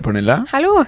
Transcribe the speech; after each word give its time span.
Hei, 0.00 0.04
Pernille. 0.06 0.34
Hallo! 0.48 0.78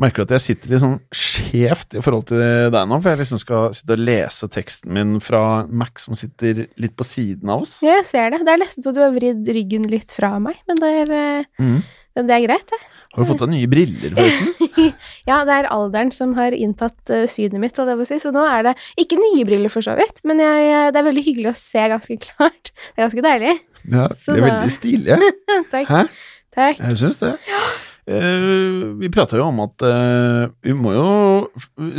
Merker 0.00 0.22
du 0.24 0.30
at 0.30 0.30
jeg 0.38 0.40
sitter 0.40 0.70
litt 0.72 0.80
sånn 0.80 0.94
skjevt 1.12 1.98
i 1.98 2.00
forhold 2.00 2.30
til 2.30 2.38
deg 2.72 2.86
nå? 2.88 2.96
For 3.04 3.12
jeg 3.12 3.18
liksom 3.20 3.40
skal 3.42 3.74
sitte 3.76 3.92
og 3.92 4.00
lese 4.08 4.46
teksten 4.54 4.94
min 4.96 5.10
fra 5.20 5.40
Mac 5.68 6.00
som 6.00 6.16
sitter 6.16 6.62
litt 6.80 6.94
på 6.96 7.04
siden 7.04 7.50
av 7.52 7.66
oss. 7.66 7.74
Ja, 7.84 7.98
jeg 7.98 8.06
ser 8.08 8.30
det. 8.32 8.38
Det 8.48 8.54
er 8.54 8.60
nesten 8.62 8.86
så 8.86 8.94
du 8.96 9.02
har 9.02 9.12
vridd 9.12 9.50
ryggen 9.52 9.84
litt 9.92 10.14
fra 10.16 10.30
meg, 10.40 10.62
men 10.70 10.80
det 10.80 10.92
er, 11.02 11.12
eh, 11.18 11.44
Mhm. 11.60 11.82
det 12.24 12.36
er 12.38 12.46
greit, 12.46 12.64
det. 12.72 12.78
Har 13.12 13.22
du 13.26 13.28
fått 13.34 13.42
deg 13.44 13.50
nye 13.52 13.68
briller, 13.68 14.14
forresten? 14.16 14.94
Ja, 15.28 15.42
det 15.44 15.58
er 15.58 15.68
alderen 15.68 16.12
som 16.16 16.32
har 16.40 16.56
inntatt 16.56 17.12
uh, 17.12 17.26
synet 17.28 17.60
mitt, 17.60 17.76
holdt 17.76 17.92
jeg 17.92 17.98
på 18.00 18.06
å 18.06 18.08
si. 18.08 18.18
Så 18.24 18.32
nå 18.32 18.46
er 18.48 18.62
det 18.70 18.74
ikke 18.96 19.18
nye 19.20 19.44
briller, 19.44 19.68
for 19.68 19.84
så 19.84 19.92
vidt, 19.98 20.22
men 20.24 20.40
jeg, 20.40 20.70
eh, 20.72 20.86
det 20.96 21.02
er 21.02 21.08
veldig 21.10 21.26
hyggelig 21.28 21.52
å 21.52 21.60
se 21.60 21.84
ganske 21.92 22.16
klart. 22.30 22.72
Det 22.72 22.96
er 22.96 23.10
ganske 23.10 23.26
deilig. 23.28 23.58
Ja, 23.92 24.08
de 24.08 24.38
er 24.38 24.40
veldig 24.48 24.72
stilige. 24.72 25.20
Takk. 25.74 25.92
Hæ? 25.92 26.02
Takk. 26.56 26.80
Jeg 26.80 26.96
syns 27.04 27.20
det. 27.20 27.34
Eh, 27.44 27.68
vi 28.08 29.10
prata 29.12 29.36
jo 29.36 29.44
om 29.50 29.58
at 29.66 29.84
eh, 29.84 30.48
vi 30.64 30.72
må 30.76 30.94
jo 30.94 31.08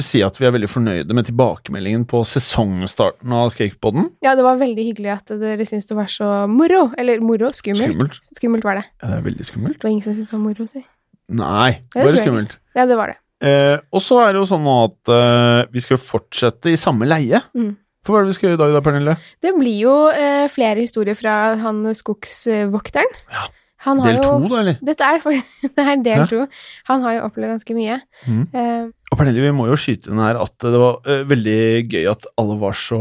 si 0.02 0.24
at 0.26 0.40
vi 0.40 0.48
er 0.50 0.54
veldig 0.56 0.70
fornøyde 0.72 1.16
med 1.16 1.28
tilbakemeldingen 1.30 2.08
på 2.10 2.24
sesongstarten 2.26 3.36
av 3.36 3.52
Skrekkpodden. 3.54 4.10
Ja, 4.26 4.34
det 4.40 4.46
var 4.48 4.58
veldig 4.62 4.88
hyggelig 4.92 5.14
at 5.20 5.34
dere 5.42 5.68
syntes 5.70 5.90
det 5.92 5.98
var 6.00 6.10
så 6.10 6.30
moro. 6.50 6.88
Eller 6.98 7.22
moro, 7.22 7.52
skummelt. 7.56 7.94
Skummelt. 7.94 8.22
Skummelt 8.40 8.66
var 8.66 8.82
det. 8.82 8.88
Ja, 9.02 9.12
det 9.12 9.20
er 9.20 9.28
veldig 9.30 9.50
skummelt. 9.52 9.78
Det 9.78 9.86
var 9.86 9.94
ingen 9.94 10.08
som 10.08 10.18
syntes 10.18 10.32
det 10.32 10.38
var 10.40 10.46
moro, 10.48 10.70
si. 10.70 10.86
Nei, 11.30 11.72
det 11.94 12.00
var 12.02 12.10
bare 12.10 12.24
skummelt. 12.24 12.58
Ja, 12.74 12.88
det 12.90 12.98
var 12.98 13.14
det. 13.14 13.20
Eh, 13.40 13.78
og 13.96 14.02
så 14.04 14.18
er 14.24 14.34
det 14.34 14.42
jo 14.42 14.50
sånn 14.50 14.66
at 14.72 15.14
eh, 15.16 15.62
vi 15.72 15.84
skal 15.84 16.02
fortsette 16.02 16.74
i 16.74 16.80
samme 16.80 17.08
leie. 17.08 17.40
Mm. 17.56 17.76
For 18.04 18.16
hva 18.16 18.22
er 18.22 18.28
det 18.28 18.34
vi 18.34 18.40
skal 18.40 18.50
gjøre 18.50 18.58
i 18.58 18.62
dag, 18.64 18.74
da, 18.76 18.82
Pernille? 18.84 19.16
Det 19.44 19.54
blir 19.56 19.80
jo 19.84 19.96
eh, 20.10 20.48
flere 20.52 20.82
historier 20.82 21.18
fra 21.20 21.36
han 21.62 21.84
skogsvokteren. 21.96 23.18
Ja. 23.36 23.48
Han 23.86 24.02
har 24.04 24.12
Del 24.12 24.24
to, 24.24 24.32
da, 24.52 24.60
eller? 24.60 24.80
Dette 24.84 25.08
er, 25.08 25.22
det 25.78 25.84
er 25.86 26.02
del 26.04 26.24
to. 26.28 26.46
Han 26.90 27.04
har 27.06 27.16
jo 27.16 27.26
opplevd 27.30 27.54
ganske 27.54 27.76
mye. 27.78 28.00
Mm. 28.28 28.42
Uh, 28.52 28.90
Og 29.14 29.20
Pernille, 29.22 29.44
vi 29.46 29.54
må 29.56 29.70
jo 29.70 29.78
skyte 29.80 30.12
inn 30.12 30.20
her 30.20 30.40
at 30.42 30.56
det 30.66 30.82
var 30.82 31.00
uh, 31.08 31.22
veldig 31.30 31.60
gøy 31.88 32.10
at 32.12 32.28
alle 32.42 32.58
var 32.60 32.76
så 32.78 33.00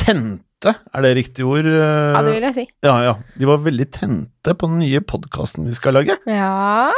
tente. 0.00 0.74
Er 0.94 1.04
det 1.04 1.14
riktig 1.18 1.44
ord? 1.44 1.66
Uh, 1.66 2.14
ja, 2.14 2.22
det 2.24 2.36
vil 2.36 2.46
jeg 2.48 2.56
si. 2.60 2.66
Ja, 2.86 2.94
ja. 3.08 3.16
De 3.40 3.50
var 3.50 3.64
veldig 3.66 3.88
tente 3.92 4.54
på 4.54 4.70
den 4.70 4.78
nye 4.84 5.02
podkasten 5.02 5.66
vi 5.66 5.74
skal 5.76 5.98
lage. 5.98 6.16
Ja. 6.30 6.92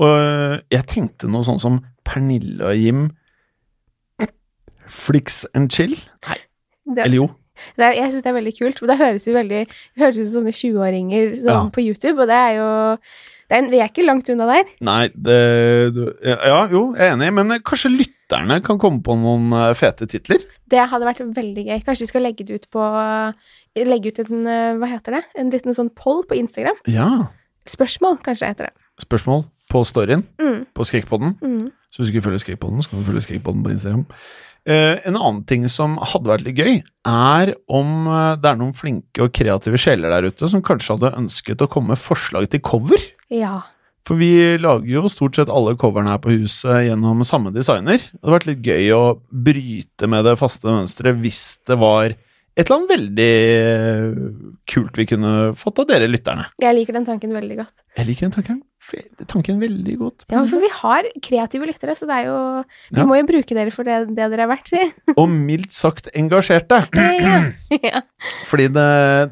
Og 0.00 0.14
jeg 0.72 0.86
tenkte 0.88 1.28
noe 1.28 1.44
sånn 1.44 1.60
som 1.60 1.82
Pernille 2.06 2.70
og 2.70 2.78
Jim 2.78 3.10
Flix 4.92 5.42
and 5.56 5.70
chill? 5.72 5.94
Nei, 6.28 6.38
Det, 6.84 7.04
eller 7.06 7.16
jo. 7.22 7.28
Det 7.76 7.84
er, 7.86 7.92
jeg 8.00 8.12
syns 8.12 8.22
det 8.22 8.30
er 8.32 8.38
veldig 8.40 8.54
kult. 8.58 8.80
Det 8.92 8.98
høres 8.98 9.26
jo 9.28 9.34
veldig 9.36 9.60
det 9.68 10.02
høres 10.02 10.18
ut 10.18 10.26
som 10.28 10.40
sånne 10.42 10.54
20-åringer 10.60 11.36
sånn, 11.42 11.46
Ja. 11.52 11.60
på 11.74 11.84
YouTube, 11.84 12.18
og 12.22 12.28
det 12.28 12.38
er 12.40 12.56
jo 12.58 12.68
det 13.52 13.58
er 13.58 13.62
en, 13.64 13.70
Vi 13.70 13.78
er 13.84 13.88
ikke 13.90 14.04
langt 14.06 14.28
unna 14.32 14.46
der. 14.48 14.64
Nei, 14.80 15.08
det 15.12 15.38
Ja, 16.24 16.66
jo, 16.72 16.94
jeg 16.96 17.06
er 17.10 17.16
enig, 17.16 17.32
men 17.34 17.48
kanskje 17.60 17.90
lytterne 17.92 18.62
kan 18.64 18.78
komme 18.80 19.02
på 19.04 19.12
noen 19.18 19.52
øh, 19.52 19.74
fete 19.76 20.06
titler? 20.08 20.40
Det 20.72 20.88
hadde 20.88 21.04
vært 21.04 21.20
veldig 21.36 21.66
gøy. 21.66 21.82
Kanskje 21.84 22.06
vi 22.06 22.12
skal 22.14 22.22
legge 22.24 22.46
det 22.48 22.54
ut 22.62 22.70
på 22.72 22.80
Legge 23.76 24.08
ut 24.12 24.18
en 24.30 24.46
eh, 24.46 24.74
Hva 24.80 24.88
heter 24.88 25.18
det? 25.18 25.22
En 25.36 25.50
liten 25.52 25.74
sånn 25.76 25.90
poll 25.96 26.22
på 26.28 26.36
Instagram. 26.38 26.76
Ja. 26.88 27.28
Spørsmål, 27.68 28.18
kanskje 28.24 28.48
heter 28.50 28.68
det. 28.70 28.74
Spørsmål 29.04 29.44
på 29.72 29.84
storyen 29.88 30.24
Mm, 30.40 30.66
på 30.74 30.84
Skrekkpodden. 30.84 31.36
mm. 31.40 31.70
Så 31.92 32.00
hvis 32.00 32.08
du 32.10 32.16
ikke 32.16 32.24
følger 32.24 32.40
Skrekkpodden, 32.40 32.80
så 32.82 32.88
kan 32.90 32.98
du 33.00 33.04
følge 33.04 33.20
Skrekkpodden 33.24 33.62
på 33.64 33.70
Instagram. 33.74 34.06
Eh, 34.62 35.00
en 35.08 35.16
annen 35.18 35.42
ting 35.48 35.64
som 35.70 35.96
hadde 35.98 36.30
vært 36.30 36.44
litt 36.46 36.60
gøy, 36.60 36.76
er 37.08 37.54
om 37.66 38.06
eh, 38.06 38.34
det 38.38 38.50
er 38.52 38.58
noen 38.60 38.76
flinke 38.78 39.24
og 39.24 39.32
kreative 39.34 39.80
sjeler 39.80 40.14
der 40.14 40.28
ute 40.30 40.50
som 40.50 40.62
kanskje 40.62 40.96
hadde 40.96 41.14
ønsket 41.18 41.64
å 41.64 41.70
komme 41.70 41.96
med 41.96 42.02
forslag 42.02 42.46
til 42.52 42.62
cover. 42.62 43.08
Ja. 43.32 43.56
For 44.06 44.18
vi 44.18 44.58
lager 44.62 44.86
jo 44.86 45.10
stort 45.10 45.38
sett 45.38 45.50
alle 45.50 45.74
coverne 45.78 46.14
her 46.14 46.22
på 46.22 46.34
huset 46.34 46.86
gjennom 46.88 47.22
samme 47.26 47.50
designer. 47.54 48.02
Det 48.02 48.22
hadde 48.22 48.36
vært 48.36 48.48
litt 48.50 48.66
gøy 48.66 48.92
å 48.94 49.02
bryte 49.30 50.10
med 50.10 50.26
det 50.26 50.38
faste 50.38 50.70
mønsteret 50.70 51.18
hvis 51.22 51.42
det 51.70 51.78
var 51.82 52.14
et 52.52 52.68
eller 52.68 52.76
annet 52.82 52.90
veldig 52.92 53.28
eh, 53.56 54.18
kult 54.68 54.98
vi 55.00 55.06
kunne 55.08 55.30
fått 55.56 55.80
av 55.80 55.86
dere 55.88 56.08
lytterne. 56.10 56.44
Jeg 56.60 56.76
liker 56.76 56.98
den 56.98 57.06
tanken 57.06 57.32
veldig 57.32 57.56
godt. 57.62 57.82
Jeg 57.96 58.08
liker 58.10 58.26
den 58.26 58.34
tanken, 58.34 58.58
tanken 59.30 59.62
veldig 59.62 59.94
godt. 60.00 60.26
Ja, 60.28 60.42
for 60.48 60.60
vi 60.60 60.68
har 60.74 61.08
kreative 61.24 61.68
lyttere, 61.70 61.94
så 61.96 62.08
det 62.10 62.18
er 62.18 62.28
jo 62.28 62.36
Vi 62.92 63.00
Ja. 63.00 63.06
må 63.08 63.16
jo 63.16 63.24
bruke 63.30 63.56
dere 63.56 63.72
for 63.72 63.88
det, 63.88 63.96
det 64.12 64.28
dere 64.34 64.44
er 64.44 64.50
verdt, 64.52 64.68
si. 64.68 64.82
Og 65.20 65.28
mildt 65.32 65.72
sagt 65.72 66.10
engasjerte. 66.14 66.82
ja. 67.24 67.38
ja. 67.88 68.02
Fordi 68.50 68.68
det, 68.68 68.88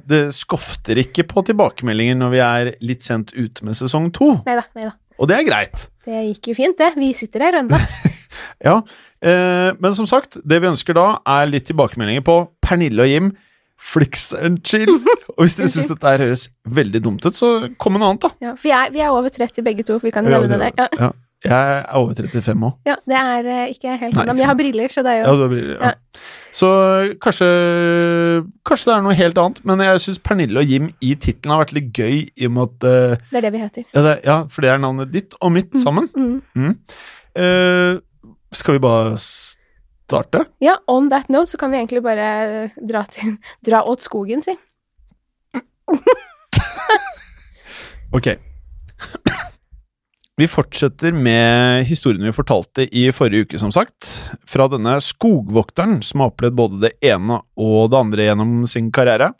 det 0.08 0.22
skofter 0.34 1.02
ikke 1.04 1.26
på 1.28 1.44
tilbakemeldinger 1.50 2.16
når 2.16 2.32
vi 2.32 2.42
er 2.46 2.72
litt 2.80 3.04
sent 3.04 3.34
ute 3.36 3.68
med 3.68 3.76
sesong 3.76 4.08
to. 4.16 4.38
Neida, 4.48 4.64
neida. 4.74 4.96
Og 5.20 5.28
det 5.28 5.36
er 5.36 5.44
greit. 5.44 5.90
Det 6.08 6.24
gikk 6.30 6.54
jo 6.54 6.56
fint, 6.56 6.78
det. 6.80 6.94
Vi 6.96 7.12
sitter 7.12 7.50
her 7.50 7.60
ennå. 7.60 7.76
Ja, 8.60 8.78
eh, 9.24 9.70
men 9.80 9.94
som 9.96 10.06
sagt, 10.08 10.38
det 10.44 10.60
vi 10.62 10.68
ønsker 10.68 10.96
da, 10.96 11.06
er 11.28 11.48
litt 11.48 11.66
tilbakemeldinger 11.68 12.24
på 12.24 12.34
Pernille 12.70 13.06
og 13.06 13.10
Jim. 13.10 13.32
Flix 13.80 14.30
and 14.36 14.60
chill. 14.66 14.98
Og 15.36 15.46
hvis 15.46 15.56
dere 15.56 15.70
syns 15.72 15.88
dette 15.88 16.04
her 16.12 16.20
høres 16.20 16.44
veldig 16.68 17.00
dumt 17.04 17.24
ut, 17.24 17.36
så 17.36 17.54
kom 17.80 17.96
med 17.96 18.02
noe 18.02 18.12
annet, 18.12 18.26
da. 18.26 18.50
Ja, 18.50 18.52
for 18.52 18.68
jeg, 18.68 18.92
vi 18.92 19.00
er 19.00 19.14
over 19.14 19.32
30 19.32 19.64
begge 19.64 19.86
to, 19.88 19.96
vi 20.02 20.12
kan 20.12 20.28
jo 20.28 20.34
nevne 20.34 20.58
det. 20.60 20.74
Ja. 20.76 20.88
Ja. 21.00 21.10
Jeg 21.40 21.56
er 21.56 21.96
over 21.96 22.12
35 22.12 22.66
òg. 22.66 22.72
Ja, 22.84 22.94
det 23.08 23.16
er 23.16 23.46
eh, 23.48 23.70
ikke 23.72 23.94
helt 23.96 24.12
sånn, 24.12 24.28
men 24.28 24.42
jeg 24.42 24.48
har 24.50 24.56
briller, 24.58 24.92
så 24.92 25.00
det 25.06 25.14
er 25.14 25.22
jo 25.22 25.30
Ja, 25.30 25.36
du 25.38 25.44
har 25.46 25.52
briller, 25.54 25.78
ja. 25.80 25.92
Så 26.52 26.68
kanskje 27.22 27.48
Kanskje 28.66 28.90
det 28.90 28.96
er 28.96 29.06
noe 29.06 29.16
helt 29.16 29.40
annet, 29.40 29.62
men 29.70 29.80
jeg 29.86 30.02
syns 30.04 30.20
Pernille 30.20 30.60
og 30.60 30.68
Jim 30.68 30.90
i 31.00 31.14
tittelen 31.14 31.54
har 31.54 31.62
vært 31.62 31.72
litt 31.78 31.88
gøy, 31.96 32.18
i 32.28 32.50
og 32.50 32.52
med 32.58 32.68
at 32.68 32.84
uh, 32.84 33.24
Det 33.30 33.40
er 33.40 33.46
det 33.46 33.54
vi 33.54 33.62
heter. 33.62 33.88
ja, 33.88 34.04
det, 34.04 34.14
ja, 34.28 34.36
for 34.52 34.66
det 34.66 34.72
er 34.74 34.84
navnet 34.84 35.14
ditt 35.14 35.38
og 35.40 35.54
mitt 35.56 35.80
sammen. 35.80 36.10
Mm. 36.12 36.36
Mm. 36.60 36.76
Uh, 37.40 38.36
skal 38.52 38.76
vi 38.76 38.84
bare 38.84 39.16
starte? 40.10 40.44
Ja, 40.62 40.76
on 40.90 41.08
that 41.12 41.30
note 41.32 41.50
så 41.52 41.60
kan 41.60 41.72
vi 41.72 41.80
egentlig 41.80 42.02
bare 42.04 42.70
dra, 42.76 43.04
til, 43.08 43.38
dra 43.66 43.84
åt 43.88 44.04
skogen, 44.06 44.44
si. 44.46 44.56
Ok. 48.10 48.26
Vi 50.40 50.46
fortsetter 50.48 51.12
med 51.12 51.84
historien 51.86 52.24
vi 52.24 52.32
fortalte 52.34 52.86
i 52.96 53.04
forrige 53.14 53.46
uke, 53.46 53.58
som 53.60 53.70
sagt. 53.74 54.08
Fra 54.48 54.66
denne 54.72 54.96
skogvokteren 55.04 56.00
som 56.06 56.24
har 56.24 56.32
opplevd 56.32 56.56
både 56.58 56.80
det 56.86 56.92
ene 57.06 57.42
og 57.60 57.90
det 57.92 58.00
andre 58.00 58.26
gjennom 58.26 58.54
sin 58.70 58.88
karriere. 58.94 59.34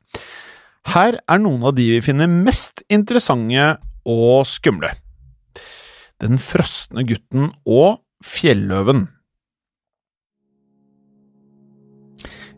Her 0.93 1.19
er 1.25 1.41
noen 1.41 1.65
av 1.67 1.75
de 1.77 1.87
vi 1.97 2.03
finner 2.05 2.31
mest 2.31 2.85
interessante 2.93 3.73
og 4.09 4.45
skumle. 4.49 4.93
Den 6.21 6.39
frosne 6.41 7.07
gutten 7.09 7.51
og 7.65 8.03
fjelløven. 8.25 9.07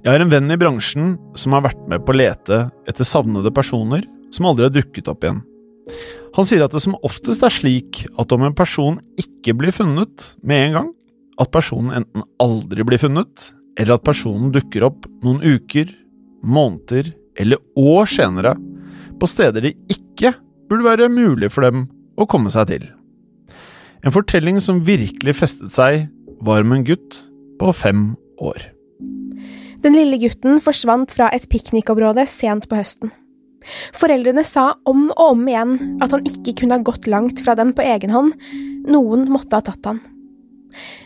Jeg 0.03 0.17
har 0.17 0.23
en 0.25 0.33
venn 0.33 0.51
i 0.51 0.59
bransjen 0.59 1.13
som 1.39 1.55
har 1.55 1.63
vært 1.63 1.83
med 1.87 2.03
på 2.03 2.11
å 2.11 2.17
lete 2.19 2.57
etter 2.91 3.07
savnede 3.07 3.53
personer 3.55 4.03
som 4.35 4.49
aldri 4.51 4.67
har 4.67 4.75
dukket 4.75 5.07
opp 5.13 5.23
igjen. 5.23 5.39
Han 6.35 6.49
sier 6.49 6.65
at 6.65 6.75
det 6.75 6.83
som 6.83 6.97
oftest 7.07 7.45
er 7.47 7.55
slik 7.55 8.01
at 8.19 8.35
om 8.35 8.43
en 8.43 8.57
person 8.57 8.99
ikke 9.21 9.55
blir 9.61 9.75
funnet 9.75 10.33
med 10.43 10.65
en 10.65 10.75
gang, 10.75 10.89
at 11.39 11.53
personen 11.55 11.95
enten 12.01 12.27
aldri 12.43 12.83
blir 12.89 12.99
funnet, 12.99 13.53
eller 13.79 13.95
at 13.95 14.07
personen 14.09 14.51
dukker 14.55 14.89
opp 14.89 15.07
noen 15.23 15.39
uker, 15.39 15.95
måneder 16.43 17.13
eller 17.39 17.63
år 17.79 18.11
senere 18.11 18.57
på 19.23 19.31
steder 19.31 19.69
det 19.69 19.77
ikke 19.93 20.35
burde 20.67 20.89
være 20.89 21.13
mulig 21.15 21.53
for 21.55 21.63
dem 21.63 21.87
å 22.19 22.27
komme 22.27 22.51
seg 22.51 22.73
til. 22.75 22.91
En 24.03 24.11
fortelling 24.11 24.59
som 24.59 24.83
virkelig 24.83 25.39
festet 25.39 25.71
seg, 25.71 26.09
var 26.43 26.67
om 26.67 26.75
en 26.75 26.83
gutt 26.83 27.23
på 27.63 27.71
fem 27.71 28.17
år. 28.43 28.73
Den 29.83 29.97
lille 29.99 30.19
gutten 30.23 30.61
forsvant 30.63 31.11
fra 31.11 31.27
et 31.35 31.49
piknikområde 31.51 32.23
sent 32.31 32.69
på 32.71 32.79
høsten. 32.79 33.11
Foreldrene 33.95 34.45
sa 34.47 34.73
om 34.89 35.09
og 35.11 35.25
om 35.33 35.43
igjen 35.51 35.75
at 36.03 36.15
han 36.15 36.25
ikke 36.27 36.55
kunne 36.61 36.79
ha 36.79 36.87
gått 36.87 37.09
langt 37.11 37.43
fra 37.43 37.55
dem 37.59 37.73
på 37.75 37.85
egen 37.87 38.15
hånd, 38.15 38.35
noen 38.87 39.29
måtte 39.31 39.59
ha 39.59 39.65
tatt 39.67 39.87
han. 39.91 40.01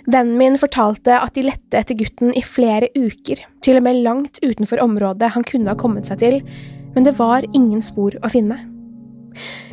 Vennen 0.07 0.37
min 0.39 0.59
fortalte 0.61 1.17
at 1.19 1.35
de 1.35 1.47
lette 1.49 1.81
etter 1.81 1.99
gutten 1.99 2.33
i 2.37 2.45
flere 2.45 2.89
uker, 2.95 3.41
til 3.65 3.81
og 3.81 3.87
med 3.89 4.03
langt 4.05 4.41
utenfor 4.45 4.81
området 4.85 5.33
han 5.35 5.45
kunne 5.47 5.73
ha 5.73 5.79
kommet 5.79 6.09
seg 6.09 6.21
til, 6.23 6.41
men 6.95 7.09
det 7.09 7.17
var 7.19 7.49
ingen 7.53 7.83
spor 7.85 8.17
å 8.23 8.31
finne. 8.33 8.61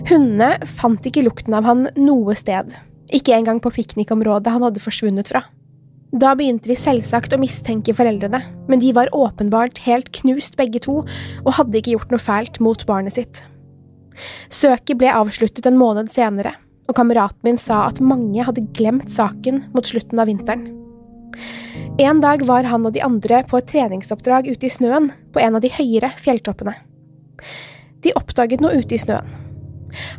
Hundene 0.10 0.58
fant 0.68 1.06
ikke 1.08 1.24
lukten 1.28 1.56
av 1.56 1.68
han 1.68 1.88
noe 2.00 2.36
sted, 2.36 2.74
ikke 3.14 3.36
engang 3.36 3.62
på 3.64 3.72
piknikområdet 3.76 4.56
han 4.56 4.66
hadde 4.66 4.84
forsvunnet 4.84 5.30
fra. 5.32 5.46
Da 6.14 6.36
begynte 6.38 6.70
vi 6.70 6.76
selvsagt 6.78 7.34
å 7.34 7.40
mistenke 7.42 7.96
foreldrene, 7.98 8.44
men 8.70 8.82
de 8.82 8.92
var 8.94 9.10
åpenbart 9.18 9.80
helt 9.88 10.12
knust 10.20 10.54
begge 10.60 10.84
to 10.86 11.00
og 11.02 11.56
hadde 11.58 11.80
ikke 11.80 11.96
gjort 11.96 12.14
noe 12.14 12.22
fælt 12.22 12.60
mot 12.62 12.86
barnet 12.86 13.18
sitt. 13.18 13.42
Søket 14.54 15.00
ble 15.00 15.10
avsluttet 15.10 15.66
en 15.66 15.80
måned 15.80 16.12
senere, 16.14 16.54
og 16.86 16.98
kameraten 17.00 17.48
min 17.48 17.58
sa 17.58 17.88
at 17.88 18.04
mange 18.04 18.46
hadde 18.46 18.68
glemt 18.78 19.10
saken 19.10 19.64
mot 19.74 19.90
slutten 19.90 20.22
av 20.22 20.30
vinteren. 20.30 20.68
En 21.98 22.22
dag 22.22 22.46
var 22.46 22.70
han 22.70 22.86
og 22.86 22.94
de 22.94 23.02
andre 23.02 23.42
på 23.50 23.58
et 23.58 23.72
treningsoppdrag 23.74 24.52
ute 24.54 24.70
i 24.70 24.74
snøen 24.74 25.10
på 25.34 25.42
en 25.42 25.58
av 25.58 25.66
de 25.66 25.74
høyere 25.74 26.14
fjelltoppene. 26.22 26.76
De 28.06 28.14
oppdaget 28.20 28.62
noe 28.62 28.78
ute 28.78 28.94
i 28.94 29.02
snøen. 29.02 29.43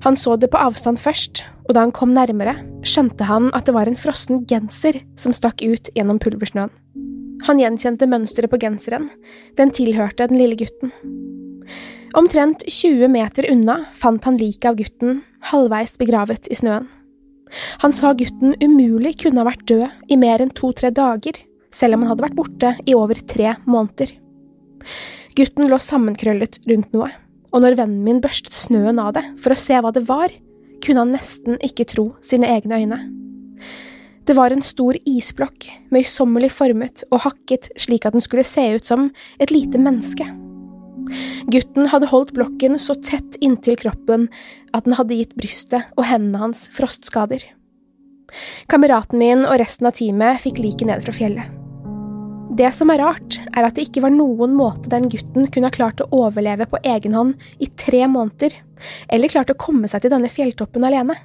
Han 0.04 0.16
så 0.20 0.36
det 0.36 0.50
på 0.52 0.60
avstand 0.60 1.00
først, 1.00 1.42
og 1.64 1.74
da 1.76 1.86
han 1.86 1.92
kom 1.96 2.12
nærmere, 2.12 2.58
skjønte 2.84 3.24
han 3.24 3.48
at 3.56 3.64
det 3.64 3.74
var 3.76 3.88
en 3.88 3.96
frossen 3.96 4.42
genser 4.48 5.00
som 5.20 5.32
stakk 5.32 5.64
ut 5.64 5.88
gjennom 5.96 6.20
pulversnøen. 6.20 6.72
Han 7.44 7.60
gjenkjente 7.60 8.08
mønsteret 8.08 8.52
på 8.52 8.60
genseren, 8.60 9.08
den 9.56 9.72
tilhørte 9.74 10.28
den 10.28 10.40
lille 10.40 10.56
gutten. 10.60 10.92
Omtrent 12.16 12.62
20 12.68 13.08
meter 13.10 13.48
unna 13.50 13.80
fant 13.96 14.24
han 14.28 14.36
liket 14.38 14.68
av 14.70 14.76
gutten, 14.78 15.22
halvveis 15.50 15.96
begravet 16.00 16.46
i 16.52 16.56
snøen. 16.56 16.86
Han 17.82 17.92
sa 17.96 18.12
gutten 18.16 18.54
umulig 18.62 19.16
kunne 19.24 19.42
ha 19.42 19.48
vært 19.48 19.66
død 19.68 20.12
i 20.12 20.20
mer 20.20 20.44
enn 20.44 20.52
to–tre 20.54 20.92
dager, 20.94 21.40
selv 21.74 21.96
om 21.96 22.04
han 22.04 22.12
hadde 22.12 22.26
vært 22.28 22.38
borte 22.38 22.72
i 22.84 22.96
over 22.96 23.18
tre 23.34 23.56
måneder. 23.64 24.14
Gutten 25.34 25.68
lå 25.70 25.80
sammenkrøllet 25.80 26.60
rundt 26.70 26.92
noe, 26.94 27.10
og 27.54 27.62
når 27.62 27.78
vennen 27.78 28.02
min 28.02 28.20
børstet 28.22 28.54
snøen 28.56 28.98
av 28.98 29.14
det 29.14 29.24
for 29.40 29.54
å 29.54 29.58
se 29.58 29.78
hva 29.78 29.92
det 29.94 30.04
var, 30.08 30.32
kunne 30.82 31.04
han 31.04 31.14
nesten 31.14 31.60
ikke 31.64 31.86
tro 31.88 32.08
sine 32.24 32.50
egne 32.50 32.82
øyne. 32.82 32.98
Det 34.24 34.34
var 34.36 34.54
en 34.54 34.64
stor 34.64 34.96
isblokk, 35.06 35.68
møysommelig 35.92 36.50
formet 36.56 37.04
og 37.10 37.22
hakket 37.26 37.68
slik 37.80 38.06
at 38.08 38.16
den 38.16 38.24
skulle 38.24 38.46
se 38.46 38.64
ut 38.74 38.88
som 38.88 39.10
et 39.38 39.52
lite 39.52 39.78
menneske. 39.80 40.26
Gutten 41.52 41.90
hadde 41.92 42.08
holdt 42.08 42.32
blokken 42.34 42.78
så 42.80 42.96
tett 43.04 43.36
inntil 43.44 43.76
kroppen 43.80 44.30
at 44.72 44.88
den 44.88 44.96
hadde 44.96 45.18
gitt 45.18 45.36
brystet 45.36 45.92
og 45.98 46.08
hendene 46.08 46.40
hans 46.40 46.64
frostskader. 46.74 47.44
Kameraten 48.72 49.20
min 49.20 49.44
og 49.44 49.60
resten 49.60 49.86
av 49.90 49.94
teamet 50.00 50.40
fikk 50.42 50.62
liket 50.64 50.88
ned 50.88 51.04
fra 51.04 51.14
fjellet. 51.14 51.63
Det 52.52 52.68
som 52.76 52.90
er 52.92 53.00
rart, 53.00 53.38
er 53.56 53.64
at 53.64 53.74
det 53.76 53.86
ikke 53.88 54.02
var 54.04 54.12
noen 54.12 54.52
måte 54.56 54.90
den 54.92 55.08
gutten 55.10 55.48
kunne 55.48 55.70
ha 55.70 55.74
klart 55.74 56.02
å 56.04 56.08
overleve 56.12 56.66
på 56.68 56.80
egen 56.84 57.16
hånd 57.16 57.40
i 57.62 57.70
tre 57.80 58.04
måneder, 58.10 58.52
eller 59.08 59.32
klart 59.32 59.50
å 59.50 59.58
komme 59.58 59.88
seg 59.88 60.04
til 60.04 60.12
denne 60.12 60.30
fjelltoppen 60.30 60.84
alene. 60.84 61.16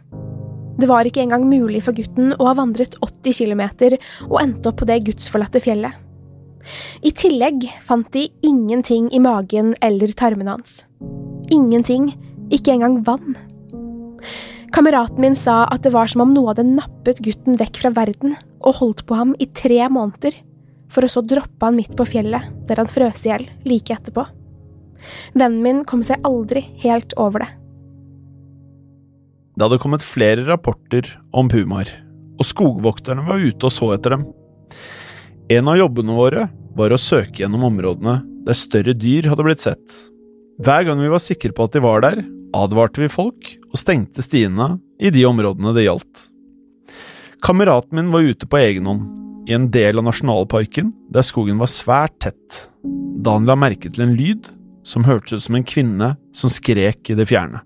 Det 0.80 0.88
var 0.88 1.04
ikke 1.06 1.25
engang 1.25 1.44
mulig 1.50 1.83
for 1.83 1.98
gutten 1.98 2.31
å 2.38 2.48
ha 2.48 2.56
vandret 2.56 2.95
80 3.04 3.36
km 3.36 3.63
og 4.30 4.38
endt 4.42 4.69
opp 4.69 4.80
på 4.80 4.88
det 4.88 5.01
gudsforlatte 5.10 5.60
fjellet. 5.63 5.92
I 7.04 7.12
tillegg 7.16 7.68
fant 7.83 8.07
de 8.16 8.27
ingenting 8.45 9.10
i 9.16 9.19
magen 9.24 9.74
eller 9.83 10.16
tarmene 10.16 10.56
hans. 10.56 10.83
Ingenting, 11.51 12.13
ikke 12.54 12.77
engang 12.77 13.01
vann. 13.04 13.36
Kameraten 14.71 15.19
min 15.24 15.36
sa 15.36 15.63
at 15.68 15.83
det 15.83 15.92
var 15.92 16.07
som 16.07 16.24
om 16.24 16.33
noe 16.33 16.54
hadde 16.54 16.68
nappet 16.68 17.19
gutten 17.25 17.57
vekk 17.60 17.81
fra 17.81 17.92
verden 17.95 18.38
og 18.60 18.77
holdt 18.80 19.06
på 19.10 19.18
ham 19.18 19.33
i 19.42 19.50
tre 19.56 19.81
måneder, 19.92 20.36
for 20.89 21.06
å 21.06 21.12
så 21.12 21.24
droppe 21.25 21.65
han 21.65 21.77
midt 21.77 21.95
på 21.97 22.07
fjellet, 22.09 22.50
der 22.68 22.81
han 22.81 22.89
frøs 22.89 23.24
i 23.25 23.31
hjel 23.31 23.47
like 23.68 23.94
etterpå. 23.94 24.25
Vennen 25.38 25.62
min 25.63 25.81
kom 25.88 26.03
seg 26.06 26.21
aldri 26.27 26.65
helt 26.83 27.15
over 27.19 27.45
det. 27.45 27.51
Det 29.59 29.68
hadde 29.68 29.81
kommet 29.83 30.06
flere 30.06 30.45
rapporter 30.47 31.07
om 31.36 31.50
pumaer, 31.51 31.89
og 32.39 32.47
skogvokterne 32.47 33.25
var 33.27 33.44
ute 33.44 33.68
og 33.68 33.75
så 33.75 33.92
etter 33.95 34.16
dem. 34.16 34.25
En 35.52 35.68
av 35.68 35.80
jobbene 35.80 36.16
våre 36.16 36.47
var 36.78 36.94
å 36.94 37.02
søke 37.02 37.44
gjennom 37.44 37.66
områdene 37.68 38.19
der 38.47 38.57
større 38.57 38.95
dyr 38.95 39.28
hadde 39.30 39.45
blitt 39.45 39.66
sett. 39.66 39.95
Hver 40.64 40.85
gang 40.87 41.02
vi 41.04 41.11
var 41.11 41.23
sikre 41.23 41.52
på 41.56 41.68
at 41.68 41.75
de 41.75 41.83
var 41.83 42.04
der, 42.06 42.23
advarte 42.56 43.04
vi 43.04 43.11
folk 43.11 43.52
og 43.69 43.80
stengte 43.80 44.23
stiene 44.25 44.78
i 44.99 45.11
de 45.14 45.25
områdene 45.28 45.73
det 45.75 45.85
gjaldt. 45.85 46.30
Kameraten 47.44 47.99
min 47.99 48.14
var 48.16 48.25
ute 48.25 48.47
på 48.49 48.59
egen 48.59 48.87
hånd, 48.90 49.04
i 49.49 49.56
en 49.57 49.69
del 49.73 49.97
av 49.97 50.06
nasjonalparken 50.06 50.91
der 51.09 51.25
skogen 51.25 51.57
var 51.61 51.71
svært 51.73 52.19
tett, 52.21 52.59
da 52.83 53.33
han 53.33 53.49
la 53.49 53.57
merke 53.57 53.89
til 53.89 54.06
en 54.06 54.13
lyd 54.18 54.51
som 54.85 55.07
hørtes 55.07 55.41
ut 55.41 55.45
som 55.47 55.57
en 55.57 55.65
kvinne 55.65 56.13
som 56.37 56.53
skrek 56.53 57.09
i 57.09 57.18
det 57.18 57.25
fjerne. 57.29 57.63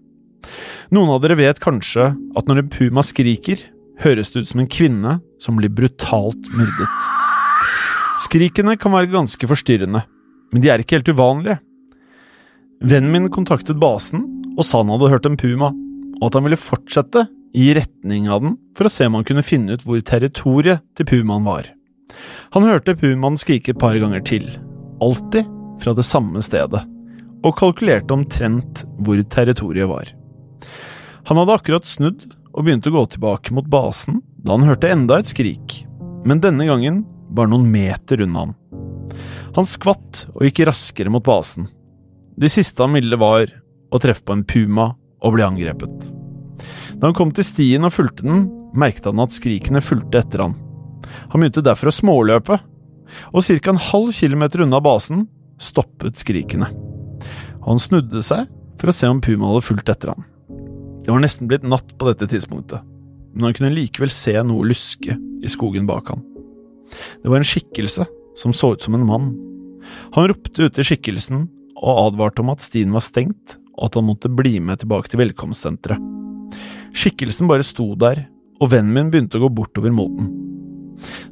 Noen 0.96 1.12
av 1.12 1.22
dere 1.24 1.38
vet 1.40 1.60
kanskje 1.64 2.14
at 2.14 2.48
når 2.48 2.64
en 2.64 2.72
puma 2.72 3.04
skriker, 3.06 3.60
høres 4.02 4.32
det 4.34 4.44
ut 4.44 4.50
som 4.50 4.64
en 4.64 4.72
kvinne 4.72 5.18
som 5.44 5.60
blir 5.60 5.72
brutalt 5.72 6.48
myrdet. 6.56 7.04
Skrikene 8.24 8.78
kan 8.80 8.96
være 8.96 9.12
ganske 9.12 9.48
forstyrrende, 9.50 10.02
men 10.54 10.64
de 10.64 10.72
er 10.72 10.82
ikke 10.82 10.98
helt 11.00 11.12
uvanlige. 11.14 11.60
Vennen 12.84 13.12
min 13.14 13.32
kontaktet 13.32 13.80
basen 13.80 14.26
og 14.58 14.66
sa 14.68 14.82
han 14.82 14.92
hadde 14.94 15.12
hørt 15.12 15.28
en 15.28 15.40
puma, 15.40 15.72
og 16.20 16.28
at 16.30 16.38
han 16.38 16.46
ville 16.48 16.60
fortsette 16.60 17.28
i 17.54 17.74
retning 17.78 18.30
av 18.34 18.42
den 18.44 18.58
for 18.78 18.90
å 18.90 18.92
se 18.92 19.08
om 19.08 19.20
han 19.20 19.26
kunne 19.28 19.46
finne 19.46 19.78
ut 19.78 19.86
hvor 19.86 20.02
territoriet 20.02 20.84
til 20.98 21.08
pumaen 21.10 21.46
var. 21.46 21.70
Han 22.56 22.66
hørte 22.66 22.98
pumaen 22.98 23.38
skrike 23.40 23.74
et 23.74 23.82
par 23.82 23.98
ganger 24.02 24.24
til, 24.26 24.48
alltid 25.02 25.50
fra 25.82 25.94
det 25.98 26.06
samme 26.08 26.42
stedet, 26.46 26.84
og 27.44 27.58
kalkulerte 27.60 28.16
omtrent 28.16 28.84
hvor 29.04 29.22
territoriet 29.30 29.90
var. 29.90 30.10
Han 31.30 31.40
hadde 31.40 31.58
akkurat 31.58 31.88
snudd 31.90 32.26
og 32.54 32.66
begynte 32.66 32.92
å 32.92 32.98
gå 32.98 33.06
tilbake 33.16 33.56
mot 33.56 33.70
basen 33.70 34.22
da 34.44 34.58
han 34.58 34.68
hørte 34.68 34.92
enda 34.92 35.20
et 35.22 35.30
skrik, 35.32 35.84
men 36.28 36.42
denne 36.44 36.68
gangen 36.68 37.04
bare 37.34 37.52
noen 37.52 37.70
meter 37.72 38.22
unna 38.26 38.48
ham. 38.48 38.58
Han 39.54 39.70
skvatt 39.70 40.26
og 40.34 40.46
gikk 40.48 40.64
raskere 40.68 41.14
mot 41.14 41.26
basen. 41.26 41.68
Det 42.38 42.50
siste 42.50 42.82
han 42.82 42.98
ville 42.98 43.20
var 43.22 43.52
å 43.94 44.02
treffe 44.02 44.26
på 44.26 44.38
en 44.38 44.46
puma 44.50 44.90
og 45.22 45.36
bli 45.36 45.46
angrepet. 45.46 46.23
Da 46.98 47.08
han 47.08 47.18
kom 47.18 47.32
til 47.36 47.46
stien 47.48 47.86
og 47.86 47.94
fulgte 47.96 48.26
den, 48.28 48.48
merket 48.78 49.08
han 49.10 49.22
at 49.24 49.36
skrikene 49.36 49.84
fulgte 49.84 50.24
etter 50.24 50.46
han. 50.46 50.58
Han 51.34 51.42
begynte 51.42 51.66
derfor 51.66 51.92
å 51.92 51.96
småløpe, 51.96 52.60
og 53.34 53.46
ca. 53.46 53.70
en 53.70 53.82
halv 53.92 54.14
kilometer 54.16 54.64
unna 54.66 54.80
basen 54.82 55.28
stoppet 55.62 56.20
skrikene. 56.20 56.70
Han 57.68 57.80
snudde 57.80 58.24
seg 58.26 58.50
for 58.80 58.92
å 58.92 58.96
se 58.96 59.10
om 59.10 59.22
Puma 59.24 59.52
hadde 59.52 59.66
fulgt 59.66 59.92
etter 59.92 60.14
han. 60.14 60.26
Det 61.04 61.12
var 61.12 61.24
nesten 61.24 61.50
blitt 61.52 61.66
natt 61.68 61.96
på 62.00 62.08
dette 62.10 62.30
tidspunktet, 62.32 62.84
men 63.34 63.48
han 63.48 63.56
kunne 63.56 63.74
likevel 63.76 64.12
se 64.14 64.36
noe 64.46 64.68
luske 64.68 65.16
i 65.16 65.52
skogen 65.52 65.88
bak 65.90 66.12
han. 66.14 66.24
Det 67.24 67.32
var 67.32 67.42
en 67.42 67.48
skikkelse 67.48 68.08
som 68.40 68.56
så 68.56 68.74
ut 68.76 68.86
som 68.86 68.96
en 68.98 69.08
mann. 69.08 69.34
Han 70.16 70.30
ropte 70.32 70.68
ut 70.68 70.78
til 70.78 70.88
skikkelsen 70.94 71.48
og 71.80 72.08
advarte 72.08 72.44
om 72.44 72.54
at 72.54 72.64
stien 72.64 72.94
var 72.96 73.04
stengt, 73.04 73.58
og 73.76 73.90
at 73.90 74.00
han 74.00 74.08
måtte 74.08 74.32
bli 74.32 74.60
med 74.64 74.84
tilbake 74.84 75.12
til 75.12 75.24
velkomstsenteret. 75.24 76.13
Skikkelsen 76.94 77.50
bare 77.50 77.66
sto 77.66 77.94
der, 78.00 78.28
og 78.62 78.72
vennen 78.72 78.94
min 78.94 79.12
begynte 79.12 79.40
å 79.40 79.46
gå 79.46 79.52
bortover 79.58 79.94
mot 79.94 80.14
den. 80.14 80.32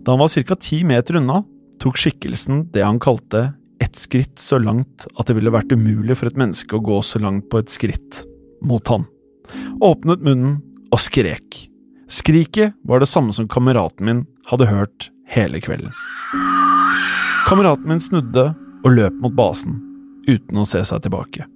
Da 0.01 0.15
han 0.15 0.21
var 0.21 0.33
ca. 0.33 0.57
ti 0.57 0.81
meter 0.83 1.19
unna, 1.21 1.43
tok 1.81 1.97
skikkelsen 1.97 2.65
det 2.73 2.83
han 2.83 2.99
kalte 3.01 3.51
ett 3.81 3.95
skritt 3.97 4.39
så 4.39 4.59
langt 4.61 5.07
at 5.17 5.27
det 5.27 5.37
ville 5.37 5.53
vært 5.53 5.71
umulig 5.73 6.17
for 6.19 6.29
et 6.29 6.37
menneske 6.37 6.77
å 6.77 6.83
gå 6.85 6.99
så 7.05 7.21
langt 7.21 7.47
på 7.49 7.61
et 7.61 7.71
skritt, 7.73 8.23
mot 8.61 8.85
han. 8.91 9.07
Åpnet 9.81 10.21
munnen 10.25 10.59
og 10.91 11.01
skrek. 11.01 11.63
Skriket 12.11 12.75
var 12.85 13.01
det 13.01 13.09
samme 13.09 13.33
som 13.33 13.49
kameraten 13.49 14.05
min 14.05 14.25
hadde 14.51 14.67
hørt 14.69 15.09
hele 15.31 15.61
kvelden. 15.63 15.93
Kameraten 17.47 17.89
min 17.89 18.03
snudde 18.03 18.51
og 18.81 18.93
løp 18.93 19.17
mot 19.23 19.33
basen, 19.37 19.79
uten 20.27 20.61
å 20.61 20.67
se 20.67 20.83
seg 20.85 21.01
tilbake. 21.05 21.47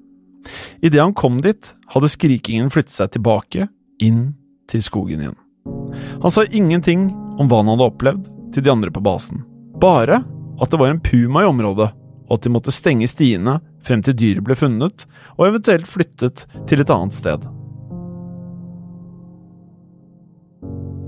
Idet 0.82 1.02
han 1.02 1.14
kom 1.18 1.42
dit, 1.46 1.72
hadde 1.94 2.12
skrikingen 2.12 2.72
flyttet 2.74 2.96
seg 2.96 3.14
tilbake, 3.16 3.68
inn 4.04 4.34
til 4.72 4.84
skogen 4.84 5.22
igjen. 5.22 5.38
Han 6.22 6.32
sa 6.32 6.46
ingenting 6.46 7.10
om 7.40 7.50
hva 7.50 7.62
han 7.62 7.72
hadde 7.74 7.90
opplevd, 7.90 8.32
til 8.56 8.64
de 8.64 8.72
andre 8.72 8.92
på 8.94 9.04
basen. 9.04 9.42
Bare 9.82 10.22
at 10.62 10.72
det 10.72 10.80
var 10.80 10.94
en 10.94 11.02
puma 11.04 11.44
i 11.44 11.50
området, 11.50 11.90
og 12.26 12.38
at 12.38 12.46
de 12.46 12.52
måtte 12.54 12.74
stenge 12.74 13.08
stiene 13.12 13.60
frem 13.86 14.02
til 14.06 14.16
dyret 14.18 14.46
ble 14.46 14.56
funnet, 14.58 15.06
og 15.38 15.50
eventuelt 15.50 15.90
flyttet 15.90 16.46
til 16.70 16.82
et 16.82 16.94
annet 16.94 17.18
sted. 17.18 17.44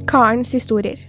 Karens 0.07 0.51
historier. 0.55 0.99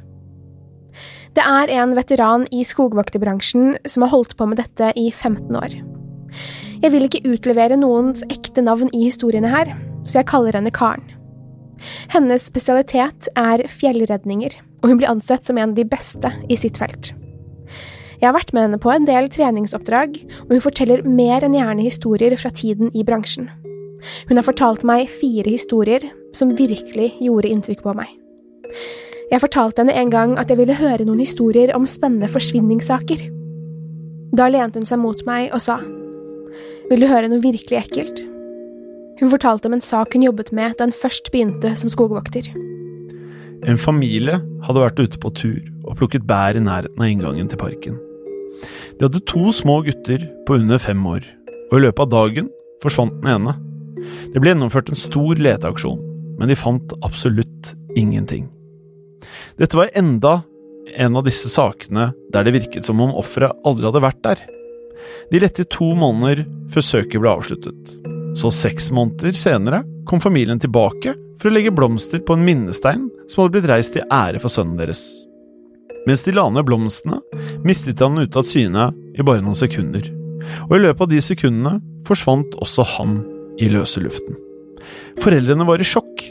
Det 1.36 1.44
er 1.44 1.70
en 1.78 1.92
veteran 1.94 2.46
i 2.54 2.64
skogvakterbransjen 2.66 3.76
som 3.86 4.06
har 4.06 4.14
holdt 4.14 4.34
på 4.38 4.48
med 4.48 4.58
dette 4.62 4.90
i 4.98 5.10
15 5.12 5.58
år. 5.58 5.76
Jeg 6.78 6.94
vil 6.94 7.06
ikke 7.06 7.26
utlevere 7.26 7.78
noens 7.78 8.24
ekte 8.30 8.62
navn 8.64 8.90
i 8.94 9.04
historiene 9.06 9.50
her, 9.52 9.74
så 10.06 10.20
jeg 10.20 10.30
kaller 10.30 10.56
henne 10.56 10.74
Karen. 10.74 11.04
Hennes 12.12 12.48
spesialitet 12.48 13.30
er 13.38 13.64
fjellredninger, 13.70 14.58
og 14.82 14.92
hun 14.92 15.00
blir 15.00 15.10
ansett 15.10 15.46
som 15.46 15.58
en 15.58 15.70
av 15.72 15.78
de 15.78 15.86
beste 15.88 16.32
i 16.48 16.58
sitt 16.58 16.80
felt. 16.80 17.12
Jeg 18.18 18.26
har 18.26 18.34
vært 18.34 18.50
med 18.54 18.64
henne 18.66 18.80
på 18.82 18.90
en 18.90 19.06
del 19.06 19.28
treningsoppdrag, 19.30 20.16
og 20.48 20.54
hun 20.56 20.62
forteller 20.64 21.04
mer 21.06 21.44
enn 21.46 21.54
gjerne 21.54 21.84
historier 21.86 22.34
fra 22.40 22.50
tiden 22.50 22.90
i 22.90 23.04
bransjen. 23.06 23.46
Hun 24.28 24.38
har 24.38 24.46
fortalt 24.46 24.84
meg 24.86 25.10
fire 25.10 25.50
historier 25.50 26.02
som 26.34 26.56
virkelig 26.58 27.12
gjorde 27.22 27.50
inntrykk 27.50 27.84
på 27.84 27.94
meg. 27.98 28.10
Jeg 29.28 29.42
fortalte 29.42 29.82
henne 29.82 29.94
en 30.00 30.10
gang 30.10 30.34
at 30.40 30.50
jeg 30.50 30.58
ville 30.60 30.78
høre 30.78 31.04
noen 31.04 31.20
historier 31.22 31.74
om 31.76 31.86
spennende 31.86 32.30
forsvinningssaker. 32.32 33.26
Da 34.38 34.48
lente 34.50 34.80
hun 34.80 34.88
seg 34.88 35.00
mot 35.02 35.22
meg 35.28 35.52
og 35.52 35.62
sa, 35.62 35.78
Vil 36.88 37.02
du 37.04 37.06
høre 37.06 37.28
noe 37.28 37.44
virkelig 37.44 37.82
ekkelt? 37.82 38.22
Hun 39.18 39.32
fortalte 39.32 39.66
om 39.66 39.74
en 39.74 39.82
sak 39.82 40.14
hun 40.14 40.26
jobbet 40.26 40.52
med 40.54 40.76
da 40.78 40.86
hun 40.86 40.94
først 40.94 41.32
begynte 41.34 41.74
som 41.78 41.90
skogvokter. 41.90 42.50
En 43.66 43.80
familie 43.80 44.38
hadde 44.66 44.82
vært 44.84 45.00
ute 45.02 45.18
på 45.18 45.32
tur 45.34 45.62
og 45.82 45.96
plukket 45.98 46.26
bær 46.28 46.56
i 46.56 46.62
nærheten 46.62 47.00
av 47.02 47.10
inngangen 47.10 47.48
til 47.50 47.58
parken. 47.58 47.96
De 48.98 49.06
hadde 49.06 49.24
to 49.30 49.50
små 49.54 49.80
gutter 49.86 50.22
på 50.46 50.58
under 50.58 50.78
fem 50.82 51.02
år, 51.06 51.24
og 51.70 51.78
i 51.78 51.82
løpet 51.86 52.04
av 52.06 52.12
dagen 52.14 52.52
forsvant 52.82 53.16
den 53.22 53.32
ene. 53.34 53.56
Det 54.32 54.42
ble 54.42 54.52
gjennomført 54.52 54.92
en 54.92 54.98
stor 54.98 55.40
leteaksjon, 55.42 55.98
men 56.38 56.50
de 56.50 56.58
fant 56.58 56.94
absolutt 57.06 57.72
ingenting. 57.98 58.46
Dette 59.58 59.78
var 59.78 59.90
enda 59.98 60.42
en 60.98 61.18
av 61.18 61.26
disse 61.26 61.50
sakene 61.52 62.12
der 62.32 62.46
det 62.46 62.54
virket 62.54 62.86
som 62.86 63.02
om 63.02 63.16
offeret 63.18 63.58
aldri 63.66 63.88
hadde 63.88 64.04
vært 64.06 64.22
der. 64.24 64.44
De 65.32 65.42
lette 65.42 65.66
i 65.66 65.70
to 65.70 65.90
måneder 65.98 66.46
før 66.72 66.86
søket 66.86 67.22
ble 67.22 67.34
avsluttet. 67.34 67.98
Så 68.36 68.50
seks 68.52 68.90
måneder 68.94 69.36
senere 69.36 69.82
kom 70.08 70.20
familien 70.20 70.60
tilbake 70.60 71.14
for 71.38 71.48
å 71.48 71.54
legge 71.54 71.72
blomster 71.74 72.20
på 72.24 72.36
en 72.36 72.44
minnestein 72.44 73.06
som 73.28 73.42
hadde 73.42 73.56
blitt 73.56 73.70
reist 73.70 73.94
til 73.96 74.06
ære 74.12 74.40
for 74.42 74.52
sønnen 74.52 74.78
deres. 74.80 75.02
Mens 76.08 76.24
de 76.24 76.32
la 76.32 76.46
ned 76.50 76.64
blomstene, 76.64 77.20
mistet 77.66 78.00
han 78.00 78.18
ut 78.20 78.36
av 78.38 78.46
syne 78.48 78.90
i 79.18 79.24
bare 79.26 79.42
noen 79.44 79.58
sekunder, 79.58 80.06
og 80.68 80.76
i 80.76 80.82
løpet 80.82 81.04
av 81.04 81.10
de 81.12 81.20
sekundene 81.24 81.74
forsvant 82.08 82.56
også 82.62 82.86
han 82.96 83.18
i 83.60 83.68
løse 83.72 84.00
luften. 84.00 84.38
Foreldrene 85.20 85.66
var 85.68 85.82
i 85.82 85.86
sjokk. 85.86 86.22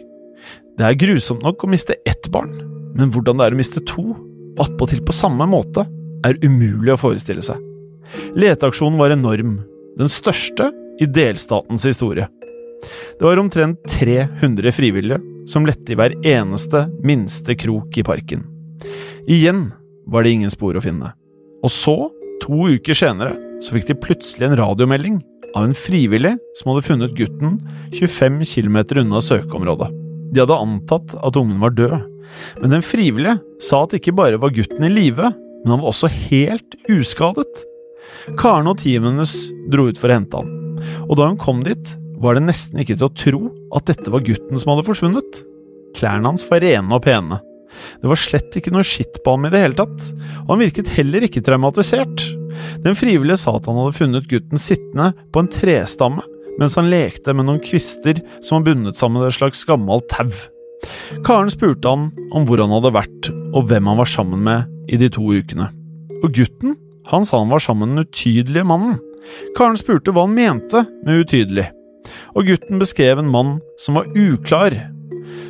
Det 0.78 0.86
er 0.86 0.98
grusomt 0.98 1.44
nok 1.46 1.66
å 1.66 1.70
miste 1.70 1.98
ett 2.08 2.30
barn, 2.34 2.54
men 2.98 3.12
hvordan 3.14 3.38
det 3.38 3.48
er 3.48 3.56
å 3.56 3.60
miste 3.60 3.84
to, 3.86 4.16
attpåtil 4.62 5.04
på 5.06 5.14
samme 5.14 5.46
måte, 5.50 5.86
er 6.26 6.40
umulig 6.42 6.96
å 6.96 7.00
forestille 7.02 7.44
seg. 7.46 7.62
Leteaksjonen 8.40 8.98
var 8.98 9.14
enorm, 9.14 9.60
den 10.00 10.10
største 10.10 10.72
i 11.02 11.06
delstatens 11.06 11.86
historie. 11.86 12.28
Det 13.20 13.26
var 13.26 13.40
omtrent 13.42 13.82
300 13.90 14.72
frivillige 14.72 15.22
som 15.50 15.66
lette 15.66 15.94
i 15.94 15.98
hver 15.98 16.16
eneste 16.28 16.86
minste 17.06 17.56
krok 17.58 17.98
i 17.98 18.06
parken. 18.06 18.44
Igjen 19.28 19.70
var 20.08 20.24
det 20.24 20.36
ingen 20.36 20.54
spor 20.54 20.78
å 20.78 20.84
finne. 20.84 21.14
Og 21.66 21.74
så, 21.74 21.96
to 22.44 22.68
uker 22.78 22.98
senere, 22.98 23.34
så 23.64 23.74
fikk 23.74 23.90
de 23.90 23.98
plutselig 24.00 24.48
en 24.48 24.60
radiomelding 24.60 25.18
av 25.56 25.66
en 25.66 25.78
frivillig 25.78 26.36
som 26.60 26.72
hadde 26.72 26.86
funnet 26.86 27.16
gutten 27.18 27.58
25 27.96 28.44
km 28.46 28.78
unna 29.04 29.24
søkeområdet. 29.24 29.90
De 30.34 30.44
hadde 30.44 30.60
antatt 30.60 31.16
at 31.24 31.40
ungen 31.40 31.62
var 31.64 31.74
død, 31.76 31.98
men 32.62 32.76
den 32.76 32.84
frivillige 32.86 33.40
sa 33.64 33.86
at 33.86 33.96
ikke 33.98 34.16
bare 34.16 34.40
var 34.42 34.54
gutten 34.54 34.84
i 34.86 34.92
live, 34.92 35.32
men 35.64 35.74
han 35.74 35.82
var 35.82 35.94
også 35.94 36.12
helt 36.30 36.78
uskadet. 36.92 37.64
Karen 38.38 38.70
og 38.70 38.80
teamet 38.84 39.16
hennes 39.16 39.36
dro 39.72 39.88
ut 39.88 40.00
for 40.00 40.12
å 40.12 40.20
hente 40.20 40.40
han, 40.40 40.52
og 41.08 41.18
da 41.20 41.30
hun 41.30 41.40
kom 41.42 41.64
dit, 41.66 41.94
var 42.18 42.38
det 42.38 42.48
nesten 42.48 42.82
ikke 42.82 42.98
til 42.98 43.10
å 43.10 43.16
tro 43.18 43.42
at 43.78 43.90
dette 43.90 44.14
var 44.14 44.26
gutten 44.26 44.58
som 44.58 44.74
hadde 44.74 44.88
forsvunnet. 44.88 45.44
Klærne 45.98 46.32
hans 46.32 46.48
var 46.50 46.64
rene 46.66 46.98
og 46.98 47.04
pene. 47.06 47.40
Det 48.02 48.10
var 48.10 48.20
slett 48.20 48.58
ikke 48.58 48.74
noe 48.74 48.86
skitt 48.88 49.20
på 49.24 49.36
ham 49.36 49.46
i 49.48 49.52
det 49.54 49.62
hele 49.62 49.78
tatt, 49.78 50.10
og 50.46 50.56
han 50.56 50.64
virket 50.64 50.94
heller 50.98 51.28
ikke 51.28 51.44
traumatisert. 51.46 52.26
Den 52.84 52.98
frivillige 52.98 53.42
sa 53.44 53.58
at 53.58 53.68
han 53.70 53.78
hadde 53.78 53.98
funnet 53.98 54.30
gutten 54.32 54.62
sittende 54.62 55.12
på 55.34 55.44
en 55.44 55.52
trestamme 55.54 56.26
mens 56.58 56.74
han 56.74 56.90
lekte 56.90 57.36
med 57.38 57.46
noen 57.46 57.62
kvister 57.62 58.18
som 58.42 58.58
var 58.58 58.72
bundet 58.72 58.98
sammen 58.98 59.22
med 59.22 59.30
et 59.30 59.38
slags 59.38 59.62
gammelt 59.70 60.08
tau. 60.10 60.32
Karen 61.26 61.52
spurte 61.54 61.90
han 61.90 62.10
om 62.36 62.48
hvor 62.48 62.62
han 62.64 62.74
hadde 62.74 62.96
vært 62.96 63.30
og 63.54 63.68
hvem 63.70 63.90
han 63.92 64.00
var 64.02 64.10
sammen 64.10 64.42
med 64.46 64.92
i 64.92 64.98
de 64.98 65.10
to 65.14 65.22
ukene. 65.22 65.70
Og 66.24 66.32
gutten, 66.34 66.78
han 67.12 67.26
sa 67.28 67.40
han 67.42 67.54
var 67.54 67.62
sammen 67.64 67.94
med 67.94 68.02
den 68.02 68.10
utydelige 68.10 68.68
mannen. 68.68 68.98
Karen 69.58 69.80
spurte 69.80 70.14
hva 70.14 70.26
han 70.28 70.36
mente 70.38 70.84
med 71.06 71.24
utydelig, 71.24 71.68
og 72.36 72.48
gutten 72.48 72.82
beskrev 72.82 73.22
en 73.22 73.32
mann 73.32 73.58
som 73.82 74.00
var 74.00 74.10
uklar, 74.16 74.76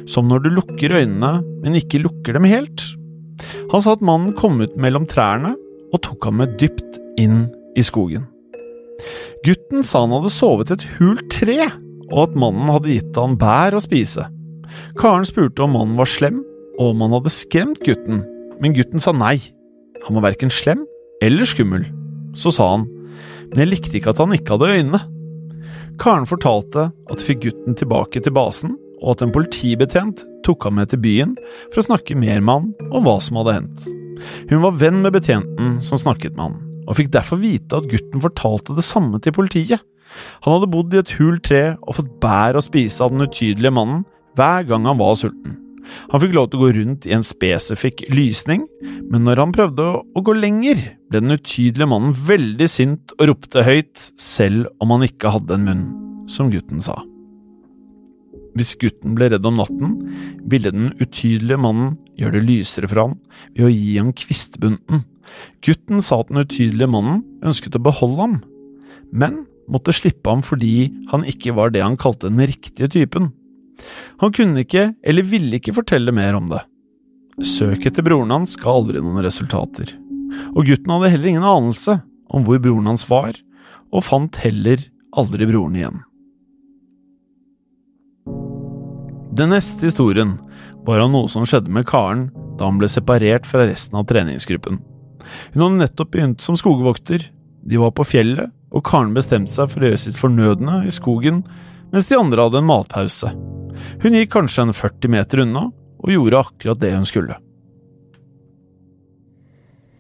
som 0.10 0.30
når 0.30 0.46
du 0.46 0.50
lukker 0.56 0.96
øynene, 1.02 1.42
men 1.64 1.78
ikke 1.78 2.02
lukker 2.04 2.38
dem 2.38 2.48
helt. 2.48 2.84
Han 3.72 3.84
sa 3.84 3.94
at 3.94 4.06
mannen 4.06 4.34
kom 4.38 4.62
ut 4.64 4.78
mellom 4.80 5.06
trærne 5.10 5.54
og 5.94 6.02
tok 6.04 6.30
ham 6.30 6.42
med 6.42 6.56
dypt 6.62 6.98
inn 7.20 7.46
i 7.78 7.84
skogen. 7.86 8.26
Gutten 9.46 9.86
sa 9.86 10.02
han 10.04 10.16
hadde 10.16 10.34
sovet 10.34 10.72
i 10.72 10.78
et 10.78 10.88
hult 10.98 11.28
tre, 11.34 11.60
og 12.08 12.20
at 12.24 12.40
mannen 12.40 12.72
hadde 12.72 12.94
gitt 12.96 13.20
han 13.20 13.38
bær 13.40 13.78
å 13.78 13.84
spise. 13.84 14.26
Karen 15.00 15.28
spurte 15.28 15.64
om 15.66 15.76
mannen 15.76 16.00
var 16.00 16.10
slem, 16.10 16.42
og 16.78 16.94
om 16.94 17.06
han 17.06 17.16
hadde 17.18 17.34
skremt 17.34 17.82
gutten, 17.86 18.24
men 18.62 18.76
gutten 18.76 19.02
sa 19.02 19.14
nei. 19.16 19.38
Han 20.08 20.18
var 20.18 20.30
verken 20.30 20.52
slem 20.54 20.86
eller 21.24 21.48
skummel. 21.50 21.88
Så 22.38 22.52
sa 22.54 22.70
han, 22.76 22.86
men 23.52 23.64
jeg 23.64 23.72
likte 23.72 23.98
ikke 24.00 24.14
at 24.14 24.22
han 24.22 24.36
ikke 24.36 24.56
hadde 24.56 24.74
øyne. 24.78 25.02
Karen 26.02 26.28
fortalte 26.30 26.90
at 26.92 27.18
de 27.18 27.26
fikk 27.26 27.46
gutten 27.48 27.78
tilbake 27.78 28.22
til 28.22 28.36
basen, 28.36 28.76
og 29.02 29.16
at 29.16 29.24
en 29.26 29.34
politibetjent 29.34 30.24
tok 30.46 30.66
ham 30.68 30.78
med 30.80 30.92
til 30.92 31.02
byen 31.04 31.36
for 31.72 31.82
å 31.82 31.88
snakke 31.90 32.18
mer 32.18 32.42
med 32.42 32.54
han 32.54 32.92
om 32.92 33.06
hva 33.06 33.18
som 33.24 33.40
hadde 33.42 33.58
hendt. 33.60 33.86
Hun 34.50 34.64
var 34.64 34.80
venn 34.80 35.04
med 35.04 35.14
betjenten 35.14 35.78
som 35.86 36.02
snakket 36.02 36.38
med 36.38 36.48
han, 36.48 36.58
og 36.88 36.98
fikk 36.98 37.12
derfor 37.14 37.42
vite 37.42 37.78
at 37.78 37.90
gutten 37.92 38.24
fortalte 38.24 38.78
det 38.78 38.86
samme 38.86 39.22
til 39.22 39.36
politiet. 39.38 39.84
Han 40.46 40.56
hadde 40.56 40.72
bodd 40.72 40.96
i 40.96 41.02
et 41.02 41.16
hult 41.20 41.44
tre 41.46 41.64
og 41.84 41.98
fått 42.00 42.14
bær 42.24 42.58
å 42.58 42.64
spise 42.64 43.04
av 43.04 43.14
den 43.14 43.28
utydelige 43.28 43.76
mannen 43.76 44.06
hver 44.38 44.66
gang 44.70 44.88
han 44.88 45.00
var 45.02 45.18
sulten. 45.20 45.58
Han 46.12 46.24
fikk 46.24 46.36
lov 46.36 46.50
til 46.52 46.60
å 46.60 46.66
gå 46.66 46.72
rundt 46.78 47.08
i 47.10 47.14
en 47.16 47.26
spesifikk 47.26 48.06
lysning, 48.14 48.66
men 49.10 49.26
når 49.28 49.44
han 49.44 49.56
prøvde 49.56 49.90
å 50.02 50.24
gå 50.26 50.36
lenger, 50.38 50.82
ble 51.10 51.22
den 51.24 51.36
utydelige 51.38 51.90
mannen 51.90 52.16
veldig 52.28 52.70
sint 52.72 53.14
og 53.18 53.30
ropte 53.32 53.66
høyt, 53.68 54.10
selv 54.20 54.72
om 54.84 54.96
han 54.96 55.06
ikke 55.08 55.34
hadde 55.36 55.58
en 55.58 55.68
munn, 55.68 55.86
som 56.32 56.52
gutten 56.54 56.84
sa. 56.84 57.00
Hvis 58.58 58.74
gutten 58.82 59.14
ble 59.18 59.30
redd 59.30 59.46
om 59.46 59.60
natten, 59.60 59.98
ville 60.50 60.74
den 60.74 60.94
utydelige 60.98 61.62
mannen 61.62 61.94
gjøre 62.18 62.40
det 62.40 62.48
lysere 62.48 62.90
for 62.90 63.04
han 63.04 63.18
ved 63.54 63.68
å 63.68 63.74
gi 63.74 63.98
ham 64.00 64.14
kvistbunten. 64.18 65.04
Gutten 65.66 66.02
sa 66.02 66.24
at 66.24 66.32
den 66.32 66.42
utydelige 66.42 66.90
mannen 66.90 67.22
ønsket 67.46 67.78
å 67.78 67.84
beholde 67.86 68.24
ham, 68.24 68.40
men 69.12 69.44
måtte 69.72 69.94
slippe 69.96 70.32
ham 70.32 70.42
fordi 70.46 70.90
han 71.12 71.26
ikke 71.28 71.54
var 71.58 71.74
det 71.76 71.84
han 71.84 72.00
kalte 72.00 72.32
den 72.32 72.48
riktige 72.50 72.90
typen. 72.92 73.32
Han 74.24 74.34
kunne 74.34 74.64
ikke, 74.64 74.92
eller 75.04 75.28
ville 75.28 75.60
ikke 75.60 75.76
fortelle 75.76 76.14
mer 76.16 76.38
om 76.38 76.50
det. 76.52 76.64
Søket 77.46 77.92
etter 77.92 78.06
broren 78.06 78.34
hans 78.34 78.56
ga 78.58 78.72
aldri 78.74 79.02
noen 79.04 79.22
resultater, 79.26 79.94
og 80.56 80.66
gutten 80.66 80.94
hadde 80.96 81.12
heller 81.14 81.32
ingen 81.32 81.46
anelse 81.46 82.00
om 82.34 82.46
hvor 82.48 82.60
broren 82.62 82.90
hans 82.90 83.06
var, 83.10 83.38
og 83.94 84.04
fant 84.04 84.42
heller 84.44 84.82
aldri 85.18 85.48
broren 85.50 85.78
igjen. 85.78 86.04
Den 89.38 89.54
neste 89.54 89.92
historien 89.92 90.40
var 90.88 91.04
av 91.04 91.12
noe 91.14 91.30
som 91.30 91.46
skjedde 91.46 91.70
med 91.74 91.86
Karen 91.90 92.30
da 92.58 92.66
han 92.66 92.80
ble 92.82 92.90
separert 92.90 93.46
fra 93.46 93.68
resten 93.70 94.00
av 94.00 94.08
treningsgruppen. 94.10 94.80
Hun 95.54 95.62
hadde 95.62 95.82
nettopp 95.84 96.16
begynt 96.16 96.42
som 96.42 96.58
skogvokter, 96.58 97.28
de 97.68 97.78
var 97.78 97.94
på 97.94 98.06
fjellet, 98.08 98.50
og 98.74 98.86
Karen 98.88 99.14
bestemte 99.14 99.54
seg 99.54 99.70
for 99.70 99.84
å 99.84 99.92
gjøre 99.92 100.02
sitt 100.02 100.18
fornødne 100.18 100.82
i 100.88 100.94
skogen, 100.94 101.44
mens 101.94 102.10
de 102.10 102.18
andre 102.18 102.48
hadde 102.48 102.64
en 102.64 102.70
matpause. 102.72 103.32
Hun 104.04 104.16
gikk 104.18 104.32
kanskje 104.36 104.68
en 104.68 104.76
40 104.76 105.12
meter 105.14 105.44
unna, 105.44 105.68
og 105.98 106.14
gjorde 106.14 106.42
akkurat 106.46 106.82
det 106.82 106.94
hun 106.94 107.08
skulle. 107.08 107.38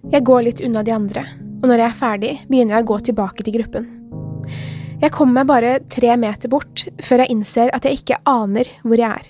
Jeg 0.07 0.23
går 0.23 0.43
litt 0.45 0.61
unna 0.63 0.83
de 0.87 0.93
andre, 0.95 1.23
og 1.59 1.67
når 1.67 1.81
jeg 1.81 1.89
er 1.89 2.01
ferdig, 2.01 2.33
begynner 2.47 2.77
jeg 2.77 2.85
å 2.85 2.91
gå 2.93 2.99
tilbake 3.09 3.43
til 3.43 3.57
gruppen. 3.57 3.87
Jeg 5.01 5.13
kommer 5.13 5.41
meg 5.41 5.49
bare 5.49 5.71
tre 5.93 6.13
meter 6.17 6.49
bort 6.49 6.87
før 7.05 7.21
jeg 7.21 7.33
innser 7.33 7.73
at 7.75 7.85
jeg 7.85 7.99
ikke 7.99 8.21
aner 8.29 8.69
hvor 8.81 8.97
jeg 8.97 9.09
er. 9.09 9.27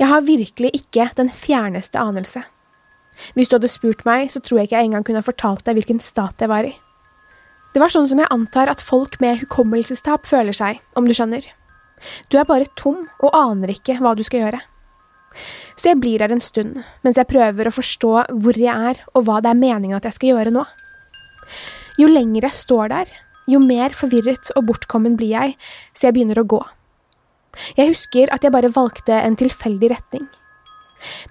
Jeg 0.00 0.08
har 0.08 0.26
virkelig 0.26 0.72
ikke 0.76 1.06
den 1.16 1.30
fjerneste 1.32 2.00
anelse. 2.00 2.42
Hvis 3.36 3.48
du 3.48 3.56
hadde 3.56 3.70
spurt 3.72 4.04
meg, 4.08 4.30
så 4.32 4.40
tror 4.40 4.60
jeg 4.60 4.70
ikke 4.70 4.80
jeg 4.80 4.90
engang 4.90 5.06
kunne 5.06 5.24
fortalt 5.24 5.64
deg 5.68 5.78
hvilken 5.78 6.00
stat 6.02 6.40
jeg 6.40 6.50
var 6.52 6.68
i. 6.68 6.74
Det 7.70 7.80
var 7.82 7.92
sånn 7.92 8.08
som 8.10 8.18
jeg 8.18 8.32
antar 8.34 8.72
at 8.72 8.82
folk 8.82 9.20
med 9.22 9.44
hukommelsestap 9.44 10.26
føler 10.26 10.56
seg, 10.56 10.80
om 10.98 11.06
du 11.06 11.14
skjønner. 11.14 11.44
Du 12.28 12.38
er 12.40 12.48
bare 12.48 12.68
tom 12.78 13.02
og 13.20 13.36
aner 13.36 13.74
ikke 13.74 13.98
hva 14.00 14.14
du 14.16 14.22
skal 14.26 14.44
gjøre. 14.46 14.60
Så 15.78 15.92
jeg 15.92 16.00
blir 16.02 16.20
der 16.20 16.32
en 16.34 16.42
stund, 16.42 16.80
mens 17.04 17.18
jeg 17.20 17.28
prøver 17.30 17.68
å 17.68 17.74
forstå 17.74 18.12
hvor 18.42 18.58
jeg 18.58 18.90
er 18.90 19.00
og 19.14 19.24
hva 19.26 19.38
det 19.40 19.52
er 19.52 19.60
meningen 19.60 19.96
at 19.96 20.08
jeg 20.08 20.18
skal 20.18 20.32
gjøre 20.34 20.54
nå. 20.54 20.64
Jo 22.00 22.08
lenger 22.10 22.48
jeg 22.48 22.56
står 22.56 22.90
der, 22.92 23.08
jo 23.50 23.60
mer 23.62 23.94
forvirret 23.96 24.52
og 24.56 24.66
bortkommen 24.68 25.16
blir 25.18 25.34
jeg, 25.34 25.56
så 25.94 26.08
jeg 26.08 26.16
begynner 26.16 26.40
å 26.42 26.48
gå. 26.48 26.60
Jeg 27.76 27.90
husker 27.92 28.30
at 28.34 28.44
jeg 28.44 28.54
bare 28.54 28.70
valgte 28.72 29.16
en 29.16 29.38
tilfeldig 29.38 29.90
retning. 29.90 30.28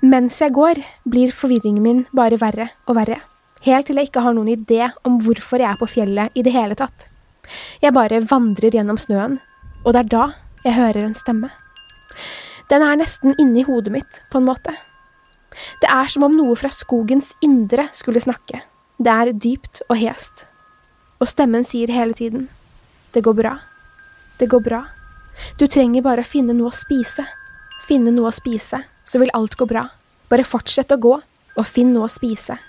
Mens 0.02 0.40
jeg 0.42 0.56
går, 0.56 0.82
blir 1.06 1.32
forvirringen 1.36 1.84
min 1.86 2.04
bare 2.16 2.40
verre 2.42 2.72
og 2.90 2.98
verre, 2.98 3.22
helt 3.66 3.90
til 3.90 4.00
jeg 4.00 4.10
ikke 4.10 4.24
har 4.26 4.36
noen 4.36 4.52
idé 4.56 4.90
om 5.06 5.20
hvorfor 5.24 5.62
jeg 5.62 5.70
er 5.70 5.80
på 5.80 5.90
fjellet 5.90 6.36
i 6.36 6.44
det 6.46 6.56
hele 6.56 6.78
tatt. 6.80 7.10
Jeg 7.82 7.96
bare 7.96 8.22
vandrer 8.30 8.76
gjennom 8.76 8.98
snøen, 9.00 9.40
og 9.86 9.94
det 9.94 10.04
er 10.04 10.12
da 10.12 10.26
jeg 10.66 10.76
hører 10.76 11.06
en 11.06 11.16
stemme. 11.18 11.50
Den 12.70 12.84
er 12.86 13.00
nesten 13.00 13.34
inni 13.42 13.64
hodet 13.66 13.94
mitt, 13.94 14.22
på 14.30 14.42
en 14.42 14.48
måte. 14.50 14.76
Det 15.82 15.90
er 15.90 16.12
som 16.12 16.26
om 16.28 16.36
noe 16.36 16.56
fra 16.60 16.70
skogens 16.74 17.34
indre 17.46 17.88
skulle 17.96 18.22
snakke. 18.22 18.62
Det 19.00 19.12
er 19.12 19.34
dypt 19.34 19.82
og 19.88 19.98
hest. 19.98 20.46
Og 21.20 21.28
stemmen 21.28 21.66
sier 21.68 21.92
hele 21.92 22.16
tiden, 22.16 22.48
det 23.16 23.24
går 23.26 23.36
bra, 23.40 23.56
det 24.40 24.50
går 24.52 24.62
bra. 24.64 24.84
Du 25.58 25.66
trenger 25.68 26.04
bare 26.06 26.24
å 26.24 26.28
finne 26.28 26.54
noe 26.56 26.70
å 26.70 26.76
spise. 26.76 27.26
Finne 27.88 28.12
noe 28.14 28.30
å 28.30 28.36
spise, 28.36 28.84
så 29.04 29.22
vil 29.22 29.32
alt 29.34 29.56
gå 29.58 29.66
bra. 29.68 29.88
Bare 30.30 30.46
fortsett 30.46 30.92
å 30.94 31.00
gå, 31.02 31.16
og 31.58 31.68
finn 31.68 31.94
noe 31.96 32.06
å 32.06 32.12
spise. 32.12 32.60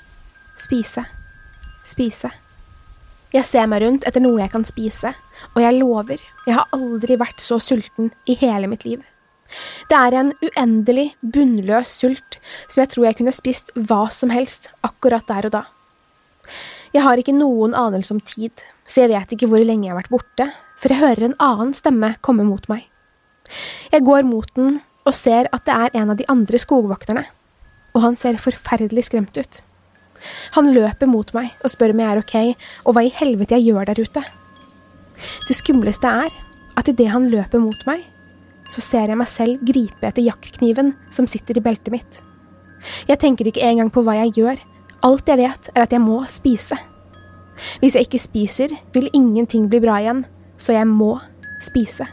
Spise. 0.59 1.04
Spise. 1.87 2.30
Jeg 3.30 3.47
ser 3.47 3.68
meg 3.70 3.85
rundt 3.85 4.06
etter 4.09 4.23
noe 4.23 4.40
jeg 4.40 4.50
kan 4.50 4.64
spise, 4.66 5.12
og 5.54 5.62
jeg 5.62 5.78
lover, 5.78 6.20
jeg 6.47 6.56
har 6.56 6.68
aldri 6.76 7.16
vært 7.20 7.42
så 7.42 7.61
sulten 7.62 8.12
i 8.26 8.37
hele 8.40 8.70
mitt 8.70 8.87
liv. 8.88 9.02
Det 9.90 9.99
er 9.99 10.14
en 10.14 10.32
uendelig, 10.44 11.11
bunnløs 11.20 11.90
sult 12.02 12.38
som 12.68 12.82
jeg 12.82 12.92
tror 12.92 13.09
jeg 13.09 13.18
kunne 13.18 13.35
spist 13.35 13.73
hva 13.75 14.04
som 14.14 14.30
helst 14.30 14.70
akkurat 14.87 15.26
der 15.30 15.49
og 15.49 15.54
da. 15.56 15.62
Jeg 16.95 17.04
har 17.06 17.21
ikke 17.21 17.34
noen 17.34 17.75
anelse 17.78 18.14
om 18.14 18.21
tid, 18.23 18.54
så 18.86 19.04
jeg 19.04 19.12
vet 19.12 19.34
ikke 19.34 19.49
hvor 19.50 19.62
lenge 19.62 19.86
jeg 19.86 19.95
har 19.95 20.00
vært 20.00 20.14
borte, 20.14 20.47
for 20.78 20.93
jeg 20.93 21.02
hører 21.02 21.28
en 21.28 21.38
annen 21.43 21.75
stemme 21.76 22.14
komme 22.25 22.47
mot 22.47 22.64
meg. 22.71 22.86
Jeg 23.91 24.06
går 24.06 24.26
mot 24.26 24.49
den 24.56 24.80
og 25.06 25.14
ser 25.17 25.49
at 25.54 25.67
det 25.67 25.75
er 25.75 26.00
en 26.02 26.12
av 26.12 26.19
de 26.19 26.26
andre 26.30 26.58
skogvokterne, 26.60 27.25
og 27.95 28.04
han 28.04 28.19
ser 28.19 28.38
forferdelig 28.43 29.08
skremt 29.08 29.38
ut. 29.38 29.62
Han 30.58 30.71
løper 30.75 31.08
mot 31.10 31.30
meg 31.34 31.54
og 31.64 31.73
spør 31.73 31.95
om 31.95 32.02
jeg 32.02 32.12
er 32.12 32.21
ok, 32.21 32.36
og 32.84 32.97
hva 32.97 33.06
i 33.06 33.14
helvete 33.14 33.56
jeg 33.56 33.71
gjør 33.71 33.91
der 33.91 34.02
ute. 34.02 34.25
Det 35.49 35.56
skumleste 35.59 36.09
er 36.09 36.33
at 36.80 36.89
idet 36.89 37.11
han 37.13 37.28
løper 37.33 37.63
mot 37.63 37.87
meg, 37.89 38.06
så 38.71 38.83
ser 38.85 39.11
jeg 39.11 39.19
meg 39.19 39.28
selv 39.28 39.63
gripe 39.67 40.06
etter 40.06 40.25
jaktkniven 40.25 40.95
som 41.13 41.28
sitter 41.28 41.59
i 41.59 41.65
beltet 41.65 41.93
mitt. 41.93 42.21
Jeg 43.11 43.21
tenker 43.21 43.49
ikke 43.49 43.65
engang 43.67 43.91
på 43.93 44.04
hva 44.06 44.15
jeg 44.23 44.39
gjør, 44.39 44.61
Alt 45.00 45.30
jeg 45.33 45.41
vet, 45.41 45.69
er 45.73 45.87
at 45.87 45.95
jeg 45.95 46.02
må 46.04 46.19
spise. 46.28 46.76
Hvis 47.80 47.95
jeg 47.97 48.04
ikke 48.04 48.21
spiser, 48.21 48.73
vil 48.93 49.09
ingenting 49.17 49.69
bli 49.73 49.80
bra 49.80 49.97
igjen, 50.00 50.26
så 50.61 50.75
jeg 50.76 50.89
må 50.89 51.15
spise. 51.65 52.04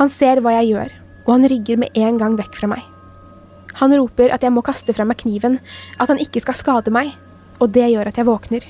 Han 0.00 0.10
ser 0.10 0.42
hva 0.42 0.56
jeg 0.58 0.72
gjør, 0.72 0.90
og 1.26 1.30
han 1.36 1.48
rygger 1.50 1.78
med 1.78 1.94
en 1.98 2.18
gang 2.18 2.34
vekk 2.38 2.58
fra 2.58 2.70
meg. 2.74 2.82
Han 3.78 3.94
roper 3.94 4.34
at 4.34 4.42
jeg 4.42 4.54
må 4.54 4.64
kaste 4.66 4.94
fra 4.96 5.06
meg 5.06 5.20
kniven, 5.22 5.60
at 6.00 6.10
han 6.10 6.18
ikke 6.22 6.42
skal 6.42 6.58
skade 6.58 6.94
meg, 6.94 7.12
og 7.62 7.70
det 7.74 7.86
gjør 7.92 8.10
at 8.10 8.18
jeg 8.18 8.26
våkner. 8.26 8.66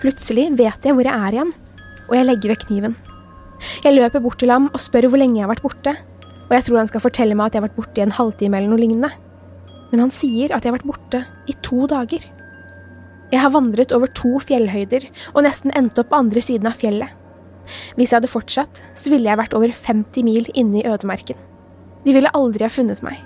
Plutselig 0.00 0.48
vet 0.56 0.88
jeg 0.88 0.96
hvor 0.96 1.04
jeg 1.04 1.12
er 1.28 1.36
igjen, 1.36 1.52
og 2.10 2.18
jeg 2.18 2.28
legger 2.28 2.54
vekk 2.54 2.68
kniven. 2.68 2.98
Jeg 3.84 3.96
løper 3.96 4.22
bort 4.24 4.40
til 4.42 4.52
ham 4.52 4.68
og 4.72 4.82
spør 4.82 5.08
hvor 5.08 5.20
lenge 5.20 5.38
jeg 5.38 5.46
har 5.46 5.54
vært 5.54 5.64
borte, 5.64 5.96
og 6.50 6.54
jeg 6.56 6.66
tror 6.66 6.82
han 6.82 6.90
skal 6.90 7.04
fortelle 7.04 7.36
meg 7.38 7.48
at 7.48 7.56
jeg 7.56 7.62
har 7.62 7.68
vært 7.68 7.78
borte 7.78 8.00
i 8.02 8.04
en 8.04 8.16
halvtime 8.18 8.58
eller 8.58 8.72
noe 8.72 8.82
lignende 8.82 9.12
men 9.90 10.04
han 10.04 10.12
sier 10.14 10.54
at 10.54 10.64
jeg 10.64 10.70
har 10.70 10.78
vært 10.78 10.88
borte 10.88 11.22
i 11.50 11.56
to 11.66 11.86
dager. 11.90 12.24
Jeg 13.30 13.42
har 13.42 13.52
vandret 13.54 13.92
over 13.94 14.10
to 14.18 14.38
fjellhøyder 14.42 15.06
og 15.34 15.44
nesten 15.46 15.74
endt 15.78 15.98
opp 16.02 16.10
på 16.10 16.18
andre 16.18 16.42
siden 16.42 16.70
av 16.70 16.78
fjellet. 16.78 17.10
Hvis 17.94 18.10
jeg 18.10 18.18
hadde 18.18 18.30
fortsatt, 18.30 18.82
så 18.98 19.12
ville 19.12 19.28
jeg 19.28 19.38
vært 19.38 19.54
over 19.54 19.70
50 19.70 20.26
mil 20.26 20.48
inne 20.58 20.80
i 20.80 20.86
ødemarken. 20.88 21.38
De 22.06 22.14
ville 22.16 22.32
aldri 22.34 22.66
ha 22.66 22.72
funnet 22.72 23.02
meg. 23.06 23.18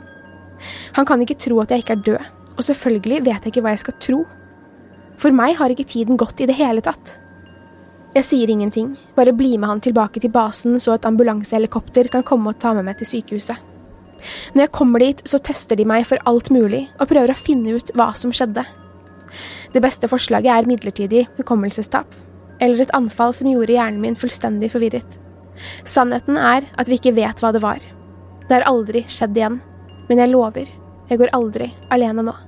Han 0.97 1.09
kan 1.09 1.23
ikke 1.25 1.39
tro 1.41 1.61
at 1.63 1.73
jeg 1.73 1.85
ikke 1.85 1.97
er 1.97 2.07
død, 2.09 2.31
og 2.55 2.67
selvfølgelig 2.67 3.21
vet 3.25 3.45
jeg 3.47 3.53
ikke 3.53 3.65
hva 3.65 3.75
jeg 3.75 3.85
skal 3.85 3.99
tro. 4.01 4.23
For 5.21 5.37
meg 5.37 5.57
har 5.61 5.73
ikke 5.73 5.89
tiden 5.89 6.19
gått 6.21 6.43
i 6.43 6.49
det 6.51 6.57
hele 6.59 6.85
tatt. 6.85 7.19
Jeg 8.15 8.27
sier 8.29 8.51
ingenting, 8.53 8.93
bare 9.17 9.33
bli 9.35 9.57
med 9.59 9.67
han 9.67 9.81
tilbake 9.83 10.21
til 10.23 10.31
basen 10.31 10.77
så 10.79 10.93
et 10.95 11.07
ambulansehelikopter 11.09 12.07
kan 12.13 12.23
komme 12.23 12.53
og 12.53 12.61
ta 12.63 12.71
med 12.77 12.87
meg 12.87 13.01
til 13.01 13.09
sykehuset. 13.11 13.59
Når 14.55 14.63
jeg 14.63 14.73
kommer 14.77 15.03
dit, 15.03 15.23
så 15.27 15.41
tester 15.43 15.75
de 15.75 15.87
meg 15.89 16.07
for 16.07 16.23
alt 16.31 16.53
mulig 16.55 16.85
og 16.95 17.11
prøver 17.11 17.35
å 17.35 17.39
finne 17.39 17.75
ut 17.75 17.91
hva 17.99 18.13
som 18.15 18.31
skjedde. 18.31 18.63
Det 19.75 19.83
beste 19.83 20.07
forslaget 20.07 20.55
er 20.55 20.71
midlertidig 20.71 21.25
hukommelsestap, 21.41 22.15
eller 22.63 22.85
et 22.85 22.95
anfall 22.95 23.35
som 23.35 23.51
gjorde 23.51 23.75
hjernen 23.75 23.99
min 24.05 24.19
fullstendig 24.19 24.71
forvirret. 24.77 25.19
Sannheten 25.83 26.39
er 26.39 26.71
at 26.79 26.87
vi 26.87 27.01
ikke 27.01 27.17
vet 27.19 27.43
hva 27.43 27.51
det 27.51 27.67
var. 27.67 27.83
Det 28.47 28.55
har 28.55 28.71
aldri 28.71 29.03
skjedd 29.11 29.35
igjen, 29.35 29.59
men 30.07 30.23
jeg 30.23 30.31
lover, 30.31 30.71
jeg 31.11 31.19
går 31.19 31.35
aldri 31.35 31.73
alene 31.91 32.31
nå. 32.31 32.39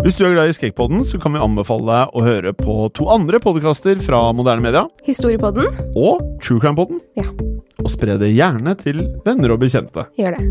Hvis 0.00 0.16
du 0.16 0.22
er 0.24 0.32
glad 0.32 0.48
i 0.48 0.54
Skrekkpodden, 0.56 1.02
så 1.04 1.18
kan 1.20 1.34
vi 1.36 1.40
anbefale 1.44 1.84
deg 1.84 2.14
å 2.16 2.22
høre 2.24 2.54
på 2.56 2.74
to 2.96 3.04
andre 3.12 3.36
podkaster 3.42 3.98
fra 4.00 4.22
moderne 4.32 4.64
media. 4.64 4.86
Historiepodden. 5.04 5.68
Og 5.92 6.22
True 6.40 6.56
Crime-podden. 6.62 7.02
Ja. 7.20 7.26
Og 7.84 7.90
spre 7.92 8.16
det 8.16 8.30
gjerne 8.32 8.72
til 8.80 9.02
venner 9.26 9.52
og 9.52 9.60
bekjente. 9.60 10.06
Gjør 10.16 10.38
det. 10.38 10.46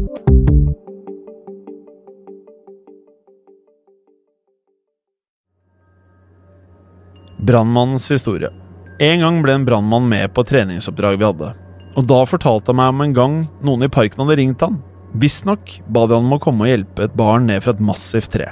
Brannmannens 7.49 8.05
historie. 8.13 8.53
En 9.01 9.25
gang 9.25 9.41
ble 9.41 9.57
en 9.57 9.65
brannmann 9.65 10.05
med 10.13 10.29
på 10.37 10.45
treningsoppdrag 10.45 11.17
vi 11.17 11.25
hadde. 11.25 11.55
Og 11.97 12.05
da 12.05 12.21
fortalte 12.29 12.69
han 12.69 12.83
meg 12.83 12.93
om 12.93 13.05
en 13.07 13.17
gang 13.17 13.43
noen 13.65 13.89
i 13.89 13.93
parken 13.97 14.27
hadde 14.27 14.37
ringt 14.43 14.61
han. 14.61 14.77
Visstnok 15.17 15.79
ba 15.89 16.05
de 16.05 16.19
han 16.19 16.29
om 16.29 16.37
å 16.37 16.43
komme 16.43 16.67
og 16.67 16.75
hjelpe 16.75 17.09
et 17.09 17.17
barn 17.17 17.49
ned 17.49 17.65
fra 17.65 17.73
et 17.73 17.81
massivt 17.81 18.35
tre. 18.37 18.51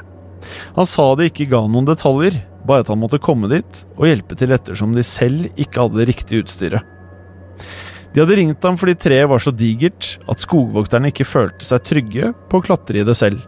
Han 0.78 0.88
sa 0.90 1.10
de 1.18 1.28
ikke 1.30 1.50
ga 1.52 1.64
noen 1.68 1.88
detaljer, 1.88 2.40
bare 2.68 2.84
at 2.84 2.92
han 2.92 3.00
måtte 3.02 3.22
komme 3.24 3.50
dit 3.52 3.84
og 3.96 4.08
hjelpe 4.10 4.38
til 4.38 4.54
ettersom 4.56 4.96
de 4.96 5.06
selv 5.06 5.50
ikke 5.56 5.84
hadde 5.84 6.02
det 6.02 6.08
riktige 6.12 6.44
utstyret. 6.44 6.94
De 8.14 8.24
hadde 8.24 8.38
ringt 8.40 8.64
ham 8.66 8.78
fordi 8.80 8.96
treet 8.98 9.30
var 9.30 9.42
så 9.44 9.52
digert 9.54 10.16
at 10.30 10.42
skogvokterne 10.42 11.12
ikke 11.12 11.28
følte 11.28 11.68
seg 11.68 11.84
trygge 11.86 12.32
på 12.50 12.60
å 12.60 12.66
klatre 12.66 13.04
i 13.04 13.08
det 13.08 13.16
selv. 13.18 13.44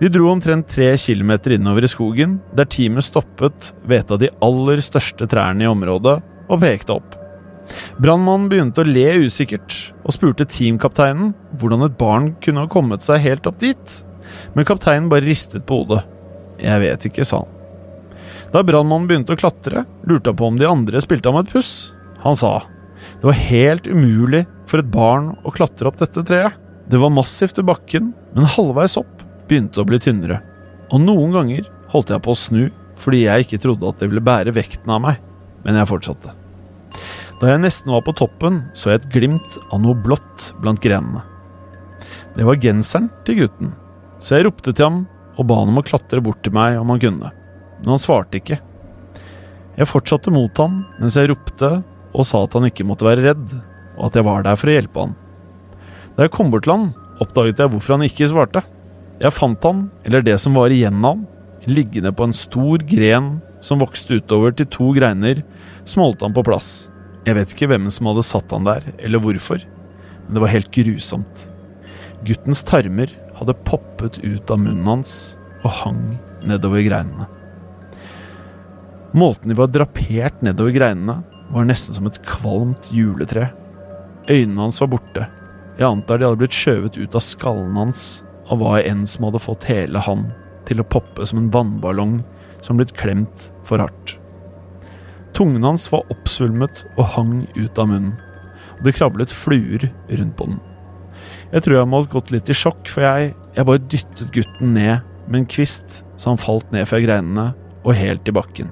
De 0.00 0.10
dro 0.10 0.30
omtrent 0.32 0.66
tre 0.70 0.88
kilometer 0.98 1.54
innover 1.54 1.86
i 1.86 1.90
skogen, 1.90 2.38
der 2.56 2.66
teamet 2.70 3.06
stoppet 3.06 3.70
ved 3.84 4.02
et 4.02 4.14
av 4.14 4.22
de 4.22 4.30
aller 4.42 4.82
største 4.82 5.28
trærne 5.30 5.66
i 5.66 5.70
området 5.70 6.16
og 6.48 6.62
pekte 6.64 6.96
opp. 6.96 7.14
Brannmannen 8.02 8.50
begynte 8.50 8.82
å 8.82 8.88
le 8.88 9.06
usikkert, 9.24 9.76
og 10.04 10.12
spurte 10.16 10.48
teamkapteinen 10.50 11.32
hvordan 11.60 11.86
et 11.86 11.94
barn 12.00 12.32
kunne 12.44 12.64
ha 12.64 12.70
kommet 12.70 13.06
seg 13.06 13.22
helt 13.24 13.46
opp 13.48 13.60
dit, 13.62 13.94
men 14.54 14.68
kapteinen 14.68 15.10
bare 15.12 15.26
ristet 15.26 15.66
på 15.66 15.82
hodet. 15.82 16.02
Jeg 16.60 16.82
vet 16.82 17.08
ikke, 17.10 17.26
sa 17.26 17.42
han. 17.42 17.50
Da 18.54 18.62
brannmannen 18.62 19.08
begynte 19.10 19.34
å 19.34 19.40
klatre, 19.40 19.82
lurte 20.06 20.30
han 20.30 20.38
på 20.38 20.46
om 20.46 20.60
de 20.60 20.68
andre 20.68 21.00
spilte 21.02 21.30
ham 21.30 21.40
et 21.40 21.50
puss. 21.50 21.92
Han 22.22 22.38
sa 22.38 22.60
det 23.20 23.26
var 23.26 23.40
helt 23.48 23.86
umulig 23.86 24.44
for 24.68 24.80
et 24.80 24.90
barn 24.92 25.32
å 25.44 25.52
klatre 25.54 25.88
opp 25.90 25.98
dette 26.00 26.24
treet. 26.26 26.56
Det 26.88 27.00
var 27.00 27.12
massivt 27.14 27.56
til 27.56 27.66
bakken, 27.68 28.12
men 28.36 28.50
halvveis 28.56 28.98
opp 29.00 29.22
begynte 29.48 29.80
å 29.80 29.88
bli 29.88 30.00
tynnere. 30.02 30.40
Og 30.92 31.00
noen 31.04 31.32
ganger 31.34 31.68
holdt 31.92 32.12
jeg 32.12 32.24
på 32.24 32.34
å 32.34 32.38
snu 32.38 32.64
fordi 33.00 33.24
jeg 33.24 33.46
ikke 33.46 33.58
trodde 33.64 33.88
at 33.90 33.98
det 33.98 34.06
ville 34.10 34.22
bære 34.22 34.52
vekten 34.54 34.92
av 34.94 35.00
meg, 35.02 35.16
men 35.64 35.80
jeg 35.80 35.90
fortsatte. 35.90 36.34
Da 37.40 37.48
jeg 37.50 37.62
nesten 37.64 37.90
var 37.90 38.04
på 38.06 38.14
toppen, 38.14 38.60
så 38.76 38.92
jeg 38.92 39.00
et 39.00 39.08
glimt 39.16 39.56
av 39.66 39.80
noe 39.82 39.98
blått 39.98 40.52
blant 40.62 40.78
grenene. 40.84 41.24
Det 42.36 42.46
var 42.46 42.60
genseren 42.62 43.08
til 43.26 43.40
gutten, 43.42 43.72
så 44.24 44.38
jeg 44.38 44.46
ropte 44.46 44.72
til 44.72 44.86
ham 44.86 45.00
og 45.34 45.48
ba 45.50 45.58
han 45.60 45.72
om 45.72 45.80
å 45.82 45.84
klatre 45.84 46.22
bort 46.24 46.40
til 46.44 46.54
meg 46.56 46.78
om 46.80 46.92
han 46.94 47.02
kunne, 47.02 47.32
men 47.80 47.92
han 47.92 48.00
svarte 48.00 48.38
ikke. 48.40 48.56
Jeg 49.74 49.90
fortsatte 49.90 50.32
mot 50.32 50.62
ham 50.62 50.80
mens 51.00 51.18
jeg 51.18 51.28
ropte 51.32 51.70
og 52.14 52.28
sa 52.28 52.44
at 52.46 52.54
han 52.56 52.68
ikke 52.68 52.86
måtte 52.86 53.04
være 53.04 53.24
redd, 53.26 53.44
og 53.98 54.08
at 54.08 54.16
jeg 54.16 54.26
var 54.26 54.46
der 54.46 54.56
for 54.58 54.70
å 54.70 54.76
hjelpe 54.76 55.02
han. 55.02 55.16
Da 56.14 56.24
jeg 56.24 56.32
kom 56.34 56.52
bort 56.52 56.64
til 56.64 56.76
han, 56.76 56.88
oppdaget 57.20 57.60
jeg 57.60 57.72
hvorfor 57.72 57.96
han 57.96 58.06
ikke 58.06 58.30
svarte. 58.30 58.62
Jeg 59.18 59.34
fant 59.34 59.66
han, 59.66 59.88
eller 60.06 60.22
det 60.24 60.36
som 60.42 60.54
var 60.56 60.72
igjen 60.72 61.02
av 61.02 61.16
han, 61.16 61.26
liggende 61.66 62.12
på 62.14 62.28
en 62.28 62.36
stor 62.36 62.82
gren 62.86 63.38
som 63.64 63.80
vokste 63.80 64.20
utover 64.20 64.54
til 64.54 64.68
to 64.70 64.90
greiner, 64.96 65.42
smolte 65.88 66.26
han 66.26 66.36
på 66.36 66.44
plass. 66.46 66.86
Jeg 67.24 67.38
vet 67.38 67.54
ikke 67.54 67.70
hvem 67.72 67.88
som 67.92 68.10
hadde 68.10 68.26
satt 68.26 68.52
han 68.52 68.68
der, 68.68 68.86
eller 69.00 69.22
hvorfor, 69.24 69.64
men 70.26 70.36
det 70.36 70.44
var 70.44 70.52
helt 70.52 70.70
grusomt. 70.74 71.46
Guttens 72.24 72.62
tarmer 72.68 73.10
hadde 73.44 73.60
poppet 73.68 74.18
ut 74.24 74.50
av 74.50 74.60
munnen 74.60 74.88
hans 74.88 75.14
og 75.64 75.70
hang 75.84 76.02
nedover 76.44 76.84
greinene. 76.84 77.28
Måten 79.14 79.52
de 79.52 79.56
var 79.58 79.70
drapert 79.70 80.40
nedover 80.42 80.74
greinene, 80.74 81.20
var 81.54 81.68
nesten 81.68 81.94
som 81.94 82.08
et 82.08 82.18
kvalmt 82.26 82.88
juletre. 82.90 83.52
Øynene 84.26 84.64
hans 84.66 84.80
var 84.82 84.90
borte. 84.96 85.28
Jeg 85.78 85.86
antar 85.86 86.18
de 86.18 86.26
hadde 86.26 86.40
blitt 86.40 86.56
skjøvet 86.56 86.98
ut 86.98 87.14
av 87.14 87.22
skallen 87.22 87.78
hans 87.78 88.24
av 88.50 88.60
hva 88.60 88.80
enn 88.82 89.04
som 89.08 89.28
hadde 89.28 89.42
fått 89.42 89.68
hele 89.70 90.02
han 90.02 90.26
til 90.68 90.80
å 90.80 90.88
poppe 90.88 91.26
som 91.28 91.40
en 91.40 91.50
vannballong 91.54 92.18
som 92.64 92.80
blitt 92.80 92.94
klemt 92.96 93.48
for 93.66 93.82
hardt. 93.82 94.16
Tungen 95.34 95.66
hans 95.66 95.86
var 95.92 96.06
oppsvulmet 96.14 96.84
og 96.94 97.08
hang 97.16 97.34
ut 97.54 97.78
av 97.78 97.90
munnen, 97.90 98.14
og 98.78 98.86
det 98.86 98.94
kravlet 98.98 99.34
fluer 99.34 99.88
rundt 100.10 100.36
på 100.38 100.50
den. 100.50 100.60
Jeg 101.52 101.64
tror 101.64 101.76
jeg 101.78 101.90
må 101.90 102.00
ha 102.00 102.10
gått 102.10 102.32
litt 102.34 102.50
i 102.50 102.56
sjokk, 102.56 102.88
for 102.90 103.04
jeg, 103.06 103.34
jeg 103.56 103.68
bare 103.68 103.82
dyttet 103.82 104.32
gutten 104.34 104.72
ned 104.76 105.10
med 105.28 105.42
en 105.42 105.48
kvist 105.48 106.00
så 106.20 106.32
han 106.32 106.40
falt 106.40 106.70
ned 106.74 106.86
fra 106.88 107.00
greinene 107.02 107.50
og 107.84 107.96
helt 107.98 108.28
i 108.28 108.34
bakken. 108.34 108.70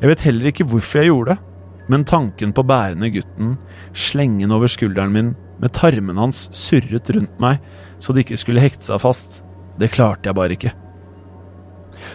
Jeg 0.00 0.10
vet 0.10 0.24
heller 0.26 0.50
ikke 0.50 0.66
hvorfor 0.68 1.00
jeg 1.00 1.10
gjorde 1.10 1.34
det, 1.34 1.50
men 1.92 2.06
tanken 2.08 2.52
på 2.56 2.64
bærende 2.64 3.10
gutten, 3.12 3.56
slengen 3.92 4.52
over 4.54 4.70
skulderen 4.70 5.12
min, 5.14 5.34
med 5.60 5.74
tarmene 5.76 6.18
hans 6.18 6.48
surret 6.56 7.10
rundt 7.14 7.36
meg 7.42 7.60
så 8.02 8.12
det 8.12 8.24
ikke 8.24 8.40
skulle 8.40 8.62
hekte 8.64 8.88
seg 8.88 9.00
fast, 9.02 9.42
det 9.78 9.92
klarte 9.94 10.28
jeg 10.28 10.36
bare 10.36 10.56
ikke. 10.56 10.72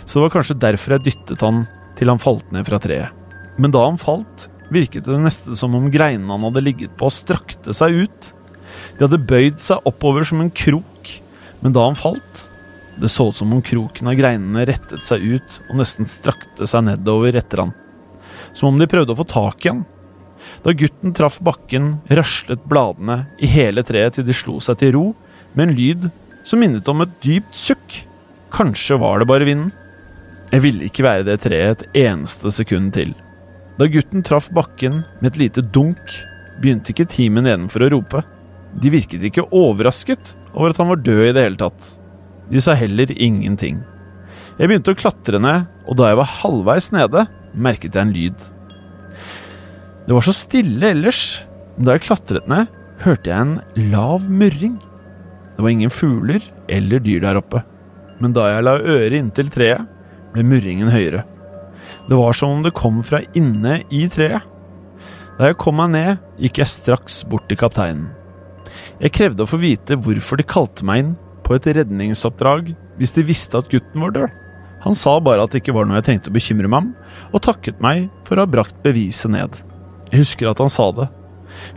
Så 0.05 0.17
det 0.17 0.25
var 0.25 0.33
kanskje 0.35 0.59
derfor 0.59 0.95
jeg 0.95 1.05
dyttet 1.07 1.43
han 1.43 1.63
til 1.99 2.11
han 2.11 2.21
falt 2.21 2.51
ned 2.55 2.67
fra 2.67 2.79
treet. 2.81 3.15
Men 3.59 3.73
da 3.75 3.83
han 3.83 3.99
falt, 3.99 4.47
virket 4.71 5.07
det 5.07 5.17
nesten 5.19 5.57
som 5.57 5.75
om 5.75 5.89
greinene 5.91 6.31
han 6.31 6.45
hadde 6.47 6.63
ligget 6.63 6.93
på, 6.99 7.09
strakte 7.11 7.73
seg 7.75 8.05
ut. 8.05 8.29
De 8.99 9.07
hadde 9.07 9.23
bøyd 9.31 9.63
seg 9.63 9.87
oppover 9.87 10.27
som 10.27 10.43
en 10.43 10.51
krok, 10.51 11.15
men 11.63 11.73
da 11.75 11.87
han 11.87 11.97
falt, 11.97 12.45
det 12.99 13.07
så 13.09 13.29
ut 13.31 13.39
som 13.39 13.55
om 13.55 13.63
kroken 13.63 14.11
av 14.11 14.19
greinene 14.19 14.65
rettet 14.67 15.07
seg 15.07 15.23
ut 15.23 15.61
og 15.69 15.77
nesten 15.79 16.07
strakte 16.09 16.67
seg 16.67 16.83
nedover 16.83 17.37
etter 17.39 17.63
han 17.63 17.77
som 18.53 18.69
om 18.69 18.79
de 18.79 18.87
prøvde 18.89 19.13
å 19.13 19.19
få 19.19 19.27
tak 19.29 19.65
i 19.65 19.71
han. 19.71 19.83
Da 20.63 20.73
gutten 20.75 21.13
traff 21.15 21.39
bakken, 21.45 21.99
raslet 22.09 22.63
bladene 22.69 23.23
i 23.39 23.49
hele 23.51 23.83
treet 23.85 24.17
til 24.17 24.27
de 24.27 24.35
slo 24.35 24.59
seg 24.63 24.79
til 24.81 24.95
ro, 24.95 25.05
med 25.53 25.69
en 25.69 25.75
lyd 25.77 26.09
som 26.47 26.61
minnet 26.61 26.87
om 26.91 27.03
et 27.03 27.13
dypt 27.23 27.55
sukk. 27.55 28.01
Kanskje 28.53 28.99
var 29.01 29.21
det 29.21 29.29
bare 29.29 29.47
vinden? 29.47 29.71
Jeg 30.49 30.63
ville 30.63 30.87
ikke 30.87 31.05
være 31.05 31.27
det 31.27 31.41
treet 31.43 31.83
et 31.83 31.99
eneste 32.07 32.51
sekund 32.53 32.93
til. 32.95 33.13
Da 33.77 33.87
gutten 33.91 34.25
traff 34.25 34.49
bakken 34.55 35.03
med 35.19 35.31
et 35.31 35.39
lite 35.43 35.63
dunk, 35.63 36.01
begynte 36.59 36.91
ikke 36.91 37.07
teamet 37.07 37.45
nedenfor 37.45 37.85
å 37.85 37.91
rope. 37.93 38.23
De 38.77 38.91
virket 38.93 39.23
ikke 39.25 39.47
overrasket 39.55 40.35
over 40.53 40.73
at 40.73 40.81
han 40.81 40.91
var 40.91 41.01
død 41.01 41.23
i 41.29 41.33
det 41.33 41.45
hele 41.45 41.59
tatt. 41.59 41.93
De 42.49 42.61
sa 42.61 42.75
heller 42.77 43.11
ingenting. 43.15 43.81
Jeg 44.59 44.69
begynte 44.69 44.93
å 44.93 44.99
klatre 44.99 45.39
ned, 45.41 45.67
og 45.87 45.97
da 45.99 46.09
jeg 46.09 46.19
var 46.19 46.33
halvveis 46.41 46.89
nede, 46.93 47.25
merket 47.53 47.95
jeg 47.95 48.03
en 48.05 48.13
lyd. 48.15 48.49
Det 50.05 50.15
var 50.17 50.25
så 50.25 50.33
stille 50.35 50.91
ellers, 50.93 51.21
men 51.77 51.87
da 51.87 51.95
jeg 51.95 52.05
klatret 52.07 52.49
ned, 52.49 52.69
hørte 53.05 53.31
jeg 53.31 53.45
en 53.45 53.89
lav 53.93 54.27
murring. 54.27 54.75
Det 55.55 55.63
var 55.63 55.73
ingen 55.73 55.93
fugler 55.93 56.43
eller 56.71 57.01
dyr 57.03 57.23
der 57.23 57.39
oppe, 57.39 57.63
men 58.19 58.35
da 58.35 58.49
jeg 58.49 58.65
la 58.65 58.75
øret 58.79 59.15
inntil 59.15 59.51
treet, 59.53 59.87
ble 60.33 60.45
murringen 60.45 60.91
høyere. 60.93 61.23
Det 62.09 62.17
var 62.17 62.35
som 62.37 62.57
om 62.57 62.65
det 62.65 62.75
kom 62.77 63.01
fra 63.05 63.21
inne 63.37 63.79
i 63.93 64.03
treet. 64.11 64.43
Da 65.39 65.49
jeg 65.49 65.59
kom 65.61 65.79
meg 65.79 65.93
ned, 65.95 66.23
gikk 66.41 66.59
jeg 66.61 66.73
straks 66.73 67.23
bort 67.29 67.47
til 67.47 67.59
kapteinen. 67.61 68.09
Jeg 68.99 69.13
krevde 69.15 69.45
å 69.45 69.47
få 69.47 69.61
vite 69.61 69.95
hvorfor 69.95 70.39
de 70.39 70.43
kalte 70.43 70.83
meg 70.83 71.03
inn 71.03 71.11
på 71.45 71.55
et 71.55 71.67
redningsoppdrag 71.77 72.73
hvis 72.99 73.13
de 73.15 73.23
visste 73.23 73.55
at 73.55 73.69
gutten 73.71 74.03
var 74.03 74.11
død. 74.15 74.33
Han 74.83 74.95
sa 74.95 75.13
bare 75.23 75.43
at 75.43 75.53
det 75.53 75.61
ikke 75.61 75.75
var 75.75 75.87
noe 75.87 75.99
jeg 75.99 76.07
trengte 76.07 76.31
å 76.31 76.35
bekymre 76.35 76.67
meg 76.71 76.83
om, 76.83 76.89
og 77.31 77.43
takket 77.43 77.79
meg 77.83 78.09
for 78.27 78.35
å 78.35 78.43
ha 78.43 78.51
brakt 78.51 78.77
beviset 78.83 79.31
ned. 79.31 79.55
Jeg 80.11 80.23
husker 80.23 80.51
at 80.51 80.59
han 80.63 80.71
sa 80.71 80.89
det. 80.95 81.07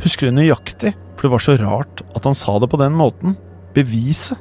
Husker 0.03 0.29
det 0.29 0.37
nøyaktig, 0.37 0.95
for 1.15 1.27
det 1.27 1.33
var 1.35 1.45
så 1.47 1.57
rart 1.61 2.03
at 2.11 2.27
han 2.27 2.39
sa 2.39 2.57
det 2.63 2.71
på 2.73 2.81
den 2.81 2.95
måten. 2.99 3.37
Beviset. 3.75 4.39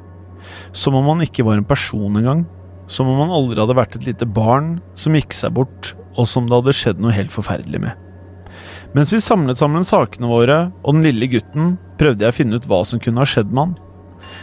Som 0.74 0.98
om 0.98 1.06
han 1.12 1.22
ikke 1.22 1.46
var 1.46 1.58
en 1.58 1.66
person 1.66 2.18
engang. 2.18 2.44
Som 2.90 3.10
om 3.10 3.22
han 3.22 3.34
aldri 3.34 3.62
hadde 3.62 3.78
vært 3.78 3.98
et 3.98 4.08
lite 4.10 4.26
barn 4.26 4.80
som 4.98 5.14
gikk 5.14 5.34
seg 5.38 5.54
bort, 5.54 5.94
og 6.18 6.26
som 6.28 6.50
det 6.50 6.58
hadde 6.58 6.74
skjedd 6.76 7.02
noe 7.02 7.14
helt 7.14 7.34
forferdelig 7.34 7.82
med. 7.86 8.08
Mens 8.92 9.12
vi 9.12 9.22
samlet 9.24 9.56
sammen 9.56 9.86
sakene 9.88 10.28
våre 10.28 10.58
og 10.82 10.96
den 10.96 11.06
lille 11.06 11.28
gutten, 11.32 11.76
prøvde 11.96 12.26
jeg 12.26 12.34
å 12.34 12.36
finne 12.36 12.58
ut 12.60 12.68
hva 12.68 12.82
som 12.84 13.00
kunne 13.00 13.22
ha 13.22 13.28
skjedd 13.28 13.48
med 13.48 13.62
han. 13.62 13.74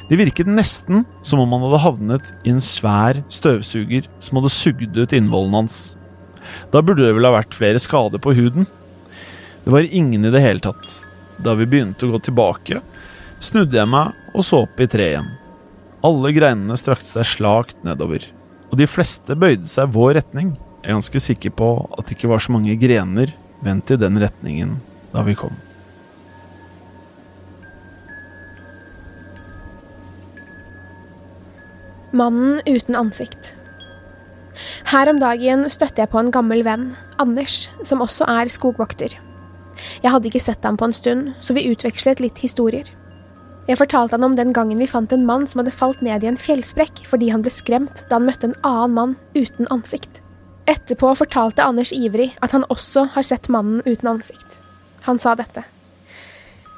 Det 0.09 0.17
virket 0.17 0.49
nesten 0.49 1.03
som 1.25 1.41
om 1.43 1.51
han 1.53 1.67
hadde 1.67 1.81
havnet 1.83 2.31
i 2.41 2.53
en 2.53 2.63
svær 2.63 3.21
støvsuger 3.29 4.07
som 4.23 4.39
hadde 4.39 4.51
sugd 4.53 4.97
ut 4.97 5.13
innvollene 5.13 5.61
hans. 5.61 5.77
Da 6.73 6.81
burde 6.81 7.05
det 7.05 7.13
vel 7.13 7.27
ha 7.29 7.35
vært 7.35 7.53
flere 7.53 7.81
skader 7.81 8.21
på 8.21 8.33
huden. 8.37 8.65
Det 9.65 9.73
var 9.75 9.85
ingen 9.85 10.25
i 10.25 10.31
det 10.33 10.41
hele 10.41 10.63
tatt. 10.65 10.95
Da 11.37 11.53
vi 11.59 11.67
begynte 11.69 12.07
å 12.07 12.15
gå 12.15 12.21
tilbake, 12.25 12.81
snudde 13.39 13.77
jeg 13.77 13.91
meg 13.91 14.17
og 14.33 14.47
så 14.47 14.63
opp 14.65 14.81
i 14.81 14.87
treet 14.89 15.13
igjen. 15.13 15.29
Alle 16.09 16.31
greinene 16.33 16.79
strakte 16.79 17.11
seg 17.11 17.27
slakt 17.27 17.83
nedover, 17.85 18.23
og 18.71 18.79
de 18.79 18.87
fleste 18.89 19.35
bøyde 19.37 19.69
seg 19.69 19.93
vår 19.93 20.15
retning. 20.21 20.55
Jeg 20.79 20.89
er 20.89 20.97
ganske 20.97 21.21
sikker 21.21 21.53
på 21.59 21.69
at 21.91 22.07
det 22.07 22.17
ikke 22.17 22.31
var 22.31 22.41
så 22.41 22.55
mange 22.55 22.73
grener 22.79 23.35
vendt 23.65 23.91
i 23.91 23.97
den 23.99 24.19
retningen 24.21 24.77
da 25.13 25.23
vi 25.25 25.35
kom. 25.37 25.55
Mannen 32.11 32.61
uten 32.65 32.97
ansikt. 32.97 33.53
Her 34.89 35.09
om 35.11 35.19
dagen 35.21 35.67
støtte 35.69 36.01
jeg 36.01 36.09
på 36.09 36.19
en 36.19 36.31
gammel 36.33 36.63
venn, 36.65 36.91
Anders, 37.21 37.67
som 37.85 38.01
også 38.01 38.25
er 38.27 38.49
skogvokter. 38.49 39.13
Jeg 40.03 40.11
hadde 40.11 40.27
ikke 40.27 40.41
sett 40.41 40.65
ham 40.65 40.77
på 40.79 40.89
en 40.89 40.95
stund, 40.95 41.35
så 41.39 41.53
vi 41.55 41.67
utvekslet 41.69 42.19
litt 42.23 42.41
historier. 42.41 42.89
Jeg 43.69 43.77
fortalte 43.77 44.17
han 44.17 44.25
om 44.25 44.35
den 44.35 44.49
gangen 44.55 44.81
vi 44.81 44.89
fant 44.89 45.13
en 45.13 45.27
mann 45.27 45.45
som 45.47 45.61
hadde 45.61 45.75
falt 45.75 46.01
ned 46.01 46.25
i 46.25 46.31
en 46.31 46.39
fjellsprekk 46.39 47.03
fordi 47.05 47.29
han 47.29 47.43
ble 47.45 47.53
skremt 47.53 48.01
da 48.09 48.17
han 48.17 48.25
møtte 48.25 48.49
en 48.49 48.57
annen 48.65 48.95
mann 48.95 49.13
uten 49.37 49.69
ansikt. 49.69 50.18
Etterpå 50.69 51.15
fortalte 51.17 51.65
Anders 51.65 51.91
ivrig 51.95 52.35
at 52.45 52.53
han 52.53 52.67
også 52.69 53.07
har 53.15 53.25
sett 53.25 53.49
mannen 53.49 53.81
uten 53.87 54.11
ansikt. 54.11 54.59
Han 55.07 55.17
sa 55.21 55.33
dette. 55.39 55.63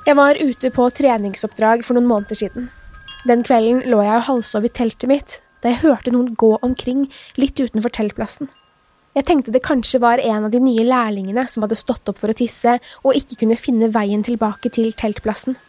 Jeg 0.07 0.15
var 0.15 0.39
ute 0.39 0.71
på 0.71 0.85
treningsoppdrag 0.95 1.83
for 1.85 1.97
noen 1.97 2.07
måneder 2.07 2.39
siden. 2.39 2.69
Den 3.27 3.43
kvelden 3.45 3.83
lå 3.91 3.99
jeg 4.01 4.21
og 4.21 4.27
halvsov 4.29 4.65
i 4.65 4.73
teltet 4.73 5.11
mitt 5.11 5.37
da 5.61 5.69
jeg 5.69 5.83
hørte 5.83 6.13
noen 6.13 6.31
gå 6.39 6.55
omkring 6.65 7.03
litt 7.37 7.59
utenfor 7.59 7.93
teltplassen. 7.93 8.49
Jeg 9.13 9.27
tenkte 9.27 9.51
det 9.51 9.61
kanskje 9.65 9.99
var 10.01 10.23
en 10.23 10.47
av 10.47 10.53
de 10.53 10.61
nye 10.63 10.85
lærlingene 10.87 11.43
som 11.51 11.65
hadde 11.65 11.77
stått 11.77 12.07
opp 12.09 12.21
for 12.21 12.31
å 12.31 12.37
tisse 12.37 12.77
og 13.03 13.17
ikke 13.17 13.43
kunne 13.43 13.59
finne 13.59 13.91
veien 13.91 14.23
tilbake 14.23 14.71
til 14.73 14.93
teltplassen. 14.95 15.59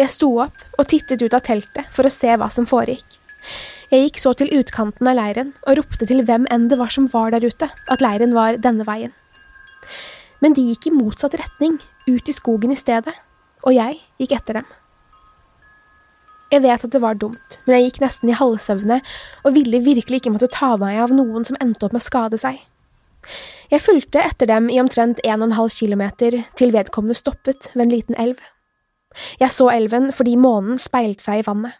Jeg 0.00 0.10
sto 0.10 0.32
opp 0.40 0.64
og 0.78 0.88
tittet 0.88 1.20
ut 1.20 1.36
av 1.36 1.44
teltet 1.44 1.92
for 1.92 2.08
å 2.08 2.14
se 2.14 2.32
hva 2.40 2.48
som 2.50 2.66
foregikk. 2.66 3.18
Jeg 3.90 4.04
gikk 4.04 4.20
så 4.22 4.30
til 4.38 4.52
utkanten 4.54 5.08
av 5.10 5.16
leiren 5.18 5.48
og 5.66 5.80
ropte 5.80 6.06
til 6.06 6.22
hvem 6.22 6.44
enn 6.54 6.68
det 6.70 6.76
var 6.78 6.92
som 6.94 7.08
var 7.10 7.32
der 7.34 7.42
ute, 7.42 7.66
at 7.66 8.04
leiren 8.04 8.36
var 8.36 8.60
denne 8.62 8.86
veien. 8.86 9.10
Men 10.38 10.54
de 10.54 10.62
gikk 10.68 10.86
i 10.86 10.94
motsatt 10.94 11.34
retning, 11.40 11.80
ut 12.06 12.30
i 12.30 12.34
skogen 12.34 12.70
i 12.70 12.78
stedet, 12.78 13.16
og 13.66 13.74
jeg 13.74 13.98
gikk 14.22 14.36
etter 14.38 14.60
dem. 14.60 14.68
Jeg 16.54 16.62
vet 16.62 16.86
at 16.86 16.94
det 16.94 17.02
var 17.02 17.18
dumt, 17.18 17.58
men 17.66 17.76
jeg 17.76 17.88
gikk 17.88 18.00
nesten 18.04 18.30
i 18.30 18.38
halvsøvne 18.38 19.00
og 19.42 19.58
ville 19.58 19.82
virkelig 19.82 20.22
ikke 20.22 20.34
måtte 20.34 20.50
ta 20.54 20.76
meg 20.78 21.02
av 21.02 21.10
noen 21.14 21.46
som 21.46 21.58
endte 21.62 21.86
opp 21.86 21.94
med 21.94 22.02
å 22.02 22.06
skade 22.06 22.38
seg. 22.38 22.62
Jeg 23.70 23.82
fulgte 23.82 24.22
etter 24.22 24.48
dem 24.50 24.70
i 24.70 24.78
omtrent 24.82 25.18
en 25.26 25.42
og 25.42 25.50
en 25.50 25.58
halv 25.58 25.74
kilometer 25.74 26.40
til 26.58 26.74
vedkommende 26.74 27.18
stoppet 27.18 27.72
ved 27.74 27.88
en 27.88 27.94
liten 27.98 28.18
elv. 28.18 28.38
Jeg 29.42 29.50
så 29.50 29.66
elven 29.74 30.12
fordi 30.14 30.38
månen 30.38 30.78
speilte 30.78 31.26
seg 31.26 31.42
i 31.42 31.46
vannet. 31.50 31.74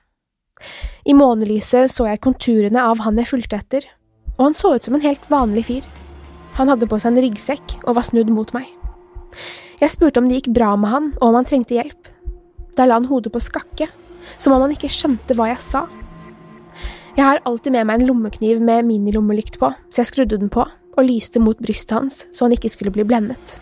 I 1.09 1.16
månelyset 1.16 1.92
så 1.92 2.07
jeg 2.09 2.23
konturene 2.25 2.83
av 2.83 3.03
han 3.05 3.18
jeg 3.20 3.31
fulgte 3.31 3.61
etter, 3.61 3.87
og 4.37 4.49
han 4.49 4.57
så 4.57 4.75
ut 4.77 4.87
som 4.87 4.96
en 4.96 5.05
helt 5.05 5.25
vanlig 5.33 5.66
fyr. 5.68 5.88
Han 6.59 6.70
hadde 6.73 6.88
på 6.90 6.99
seg 7.01 7.12
en 7.12 7.23
ryggsekk 7.25 7.79
og 7.85 7.96
var 7.99 8.07
snudd 8.07 8.31
mot 8.33 8.53
meg. 8.57 8.68
Jeg 9.81 9.94
spurte 9.94 10.20
om 10.20 10.29
det 10.29 10.40
gikk 10.40 10.53
bra 10.57 10.75
med 10.77 10.92
han 10.92 11.11
og 11.20 11.31
om 11.31 11.38
han 11.38 11.49
trengte 11.49 11.77
hjelp. 11.77 12.11
Da 12.77 12.87
la 12.87 12.99
han 12.99 13.09
hodet 13.11 13.33
på 13.33 13.42
skakke 13.42 13.88
som 14.37 14.55
om 14.55 14.64
han 14.64 14.75
ikke 14.75 14.90
skjønte 14.92 15.37
hva 15.37 15.51
jeg 15.51 15.62
sa. 15.64 15.87
Jeg 17.16 17.27
har 17.27 17.42
alltid 17.49 17.75
med 17.75 17.88
meg 17.88 18.01
en 18.01 18.11
lommekniv 18.12 18.61
med 18.62 18.87
minilommelykt 18.88 19.59
på, 19.61 19.73
så 19.90 20.03
jeg 20.03 20.11
skrudde 20.12 20.38
den 20.40 20.53
på 20.53 20.64
og 20.64 21.07
lyste 21.07 21.40
mot 21.42 21.59
brystet 21.59 21.96
hans 21.96 22.25
så 22.31 22.46
han 22.46 22.55
ikke 22.55 22.70
skulle 22.73 22.92
bli 22.94 23.07
blendet. 23.07 23.59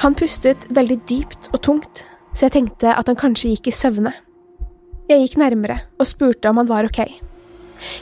Han 0.00 0.16
pustet 0.16 0.64
veldig 0.72 0.98
dypt 1.10 1.50
og 1.52 1.60
tungt, 1.64 2.04
så 2.32 2.46
jeg 2.46 2.56
tenkte 2.56 2.94
at 2.94 3.10
han 3.10 3.18
kanskje 3.20 3.52
gikk 3.54 3.68
i 3.68 3.74
søvne. 3.74 4.14
Jeg 5.10 5.24
gikk 5.24 5.40
nærmere 5.40 5.74
og 5.98 6.06
spurte 6.06 6.52
om 6.52 6.60
han 6.60 6.68
var 6.68 6.86
ok. 6.86 7.00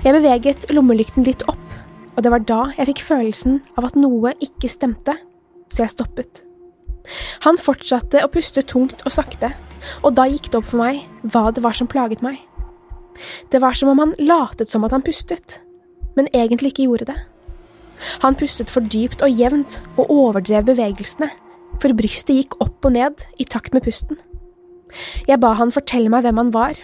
Jeg 0.05 0.13
beveget 0.13 0.67
lommelykten 0.75 1.25
litt 1.25 1.41
opp, 1.49 1.71
og 2.13 2.21
det 2.21 2.33
var 2.35 2.43
da 2.45 2.59
jeg 2.77 2.91
fikk 2.91 3.01
følelsen 3.07 3.63
av 3.81 3.87
at 3.89 3.97
noe 3.97 4.35
ikke 4.45 4.69
stemte, 4.69 5.15
så 5.73 5.87
jeg 5.87 5.95
stoppet. 5.95 6.43
Han 7.47 7.57
fortsatte 7.57 8.21
å 8.21 8.29
puste 8.29 8.61
tungt 8.61 9.07
og 9.07 9.15
sakte, 9.15 9.55
og 10.03 10.19
da 10.19 10.27
gikk 10.29 10.51
det 10.51 10.61
opp 10.61 10.69
for 10.69 10.83
meg 10.83 11.07
hva 11.33 11.47
det 11.55 11.63
var 11.65 11.79
som 11.79 11.89
plaget 11.89 12.21
meg. 12.27 12.43
Det 13.49 13.63
var 13.65 13.79
som 13.79 13.95
om 13.95 14.05
han 14.05 14.13
latet 14.21 14.69
som 14.69 14.85
at 14.85 14.93
han 14.93 15.07
pustet, 15.07 15.63
men 16.13 16.29
egentlig 16.37 16.75
ikke 16.75 16.91
gjorde 16.91 17.09
det. 17.15 17.17
Han 18.27 18.37
pustet 18.37 18.69
for 18.69 18.85
dypt 18.85 19.25
og 19.25 19.33
jevnt 19.33 19.79
og 19.97 20.13
overdrev 20.13 20.69
bevegelsene, 20.69 21.31
for 21.81 21.97
brystet 21.97 22.37
gikk 22.37 22.61
opp 22.61 22.85
og 22.85 22.99
ned 23.01 23.25
i 23.41 23.49
takt 23.49 23.73
med 23.73 23.87
pusten. 23.89 24.21
Jeg 25.25 25.41
ba 25.41 25.55
han 25.57 25.73
fortelle 25.73 26.13
meg 26.13 26.29
hvem 26.29 26.45
han 26.45 26.53
var, 26.53 26.77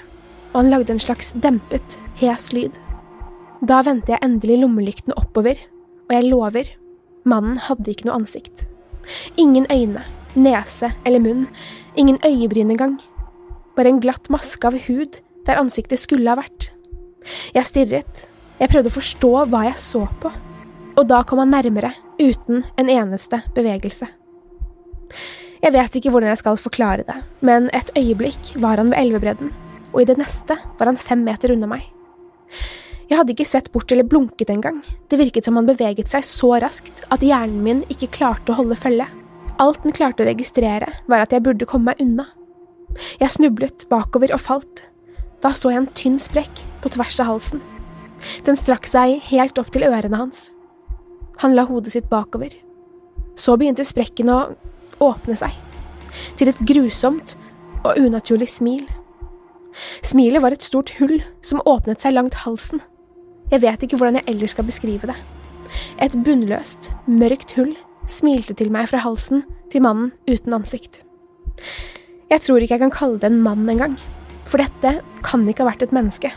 og 0.54 0.60
han 0.62 0.70
lagde 0.70 0.94
en 0.94 1.02
slags 1.02 1.32
dempet, 1.42 1.98
hes 2.20 2.52
lyd. 2.54 2.78
Da 3.66 3.80
vendte 3.82 4.14
jeg 4.14 4.22
endelig 4.22 4.60
lommelykten 4.62 5.16
oppover, 5.18 5.58
og 6.06 6.14
jeg 6.14 6.28
lover, 6.30 6.70
mannen 7.26 7.58
hadde 7.66 7.90
ikke 7.90 8.06
noe 8.06 8.20
ansikt. 8.20 8.68
Ingen 9.40 9.66
øyne, 9.72 10.04
nese 10.38 10.92
eller 11.04 11.22
munn, 11.24 11.48
ingen 11.98 12.20
øyebryn 12.24 12.70
engang. 12.70 13.00
Bare 13.74 13.90
en 13.90 14.00
glatt 14.00 14.30
maske 14.30 14.68
av 14.68 14.78
hud 14.86 15.18
der 15.44 15.58
ansiktet 15.60 16.00
skulle 16.00 16.30
ha 16.30 16.38
vært. 16.38 16.70
Jeg 17.56 17.66
stirret, 17.66 18.26
jeg 18.60 18.70
prøvde 18.70 18.92
å 18.92 18.98
forstå 18.98 19.32
hva 19.50 19.64
jeg 19.66 19.80
så 19.82 20.04
på, 20.22 20.30
og 20.94 21.08
da 21.10 21.24
kom 21.26 21.42
han 21.42 21.50
nærmere, 21.50 21.90
uten 22.20 22.62
en 22.78 22.92
eneste 22.92 23.40
bevegelse. 23.56 24.06
Jeg 25.64 25.72
vet 25.72 25.96
ikke 25.96 26.12
hvordan 26.12 26.30
jeg 26.30 26.42
skal 26.42 26.60
forklare 26.60 27.06
det, 27.08 27.16
men 27.42 27.70
et 27.74 27.90
øyeblikk 27.96 28.52
var 28.62 28.78
han 28.78 28.92
ved 28.92 29.00
elvebredden, 29.00 29.50
og 29.94 30.02
i 30.02 30.08
det 30.08 30.18
neste 30.18 30.58
var 30.78 30.90
han 30.90 30.98
fem 31.00 31.22
meter 31.24 31.54
unna 31.54 31.70
meg. 31.70 31.86
Jeg 33.04 33.20
hadde 33.20 33.34
ikke 33.34 33.46
sett 33.46 33.70
bort 33.72 33.92
eller 33.92 34.06
blunket 34.08 34.50
engang, 34.50 34.80
det 35.08 35.20
virket 35.20 35.46
som 35.46 35.58
han 35.58 35.68
beveget 35.68 36.10
seg 36.10 36.24
så 36.26 36.54
raskt 36.62 37.04
at 37.14 37.22
hjernen 37.24 37.60
min 37.62 37.82
ikke 37.92 38.10
klarte 38.16 38.52
å 38.52 38.58
holde 38.58 38.78
følge. 38.80 39.06
Alt 39.62 39.84
den 39.84 39.94
klarte 39.94 40.24
å 40.24 40.26
registrere, 40.26 40.88
var 41.06 41.22
at 41.22 41.34
jeg 41.34 41.44
burde 41.44 41.68
komme 41.68 41.92
meg 41.92 42.00
unna. 42.02 42.26
Jeg 43.20 43.30
snublet 43.36 43.86
bakover 43.90 44.34
og 44.34 44.42
falt. 44.42 44.84
Da 45.44 45.52
så 45.54 45.70
jeg 45.70 45.82
en 45.82 45.92
tynn 45.94 46.18
sprekk 46.22 46.62
på 46.82 46.90
tvers 46.94 47.20
av 47.22 47.28
halsen. 47.28 47.62
Den 48.46 48.56
strakk 48.56 48.88
seg 48.88 49.20
helt 49.28 49.58
opp 49.60 49.70
til 49.74 49.84
ørene 49.86 50.18
hans. 50.18 50.48
Han 51.42 51.54
la 51.54 51.66
hodet 51.68 51.92
sitt 51.94 52.08
bakover. 52.10 52.54
Så 53.38 53.58
begynte 53.58 53.86
sprekken 53.86 54.30
å 54.32 54.40
åpne 55.02 55.36
seg, 55.36 55.54
til 56.38 56.50
et 56.50 56.60
grusomt 56.66 57.34
og 57.82 57.98
unaturlig 57.98 58.48
smil. 58.52 58.86
Smilet 60.02 60.42
var 60.42 60.54
et 60.54 60.64
stort 60.64 60.94
hull 61.00 61.20
som 61.44 61.62
åpnet 61.66 62.02
seg 62.02 62.14
langt 62.14 62.42
halsen. 62.44 62.82
Jeg 63.52 63.62
vet 63.64 63.82
ikke 63.84 63.98
hvordan 64.00 64.20
jeg 64.20 64.28
ellers 64.30 64.54
skal 64.54 64.68
beskrive 64.68 65.10
det. 65.10 65.16
Et 66.02 66.14
bunnløst, 66.24 66.92
mørkt 67.10 67.56
hull 67.58 67.74
smilte 68.10 68.54
til 68.56 68.70
meg 68.72 68.88
fra 68.90 69.00
halsen 69.04 69.44
til 69.72 69.84
mannen 69.84 70.12
uten 70.28 70.56
ansikt. 70.56 71.02
Jeg 72.30 72.42
tror 72.44 72.62
ikke 72.62 72.76
jeg 72.76 72.84
kan 72.84 72.94
kalle 72.94 73.20
det 73.20 73.30
en 73.30 73.42
mann 73.44 73.68
engang, 73.70 73.96
for 74.48 74.60
dette 74.60 74.98
kan 75.24 75.46
ikke 75.48 75.64
ha 75.64 75.70
vært 75.72 75.86
et 75.86 75.94
menneske. 75.94 76.30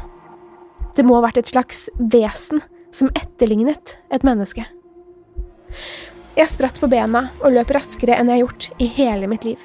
Det 0.95 1.05
må 1.05 1.17
ha 1.17 1.25
vært 1.27 1.41
et 1.41 1.51
slags 1.51 1.87
vesen 1.97 2.63
som 2.95 3.11
etterlignet 3.17 3.97
et 4.13 4.25
menneske. 4.25 4.65
Jeg 6.37 6.51
spratt 6.51 6.77
på 6.79 6.89
bena 6.89 7.27
og 7.41 7.53
løp 7.55 7.71
raskere 7.73 8.17
enn 8.17 8.29
jeg 8.29 8.39
har 8.39 8.45
gjort 8.45 8.69
i 8.81 8.89
hele 8.97 9.29
mitt 9.29 9.45
liv. 9.47 9.61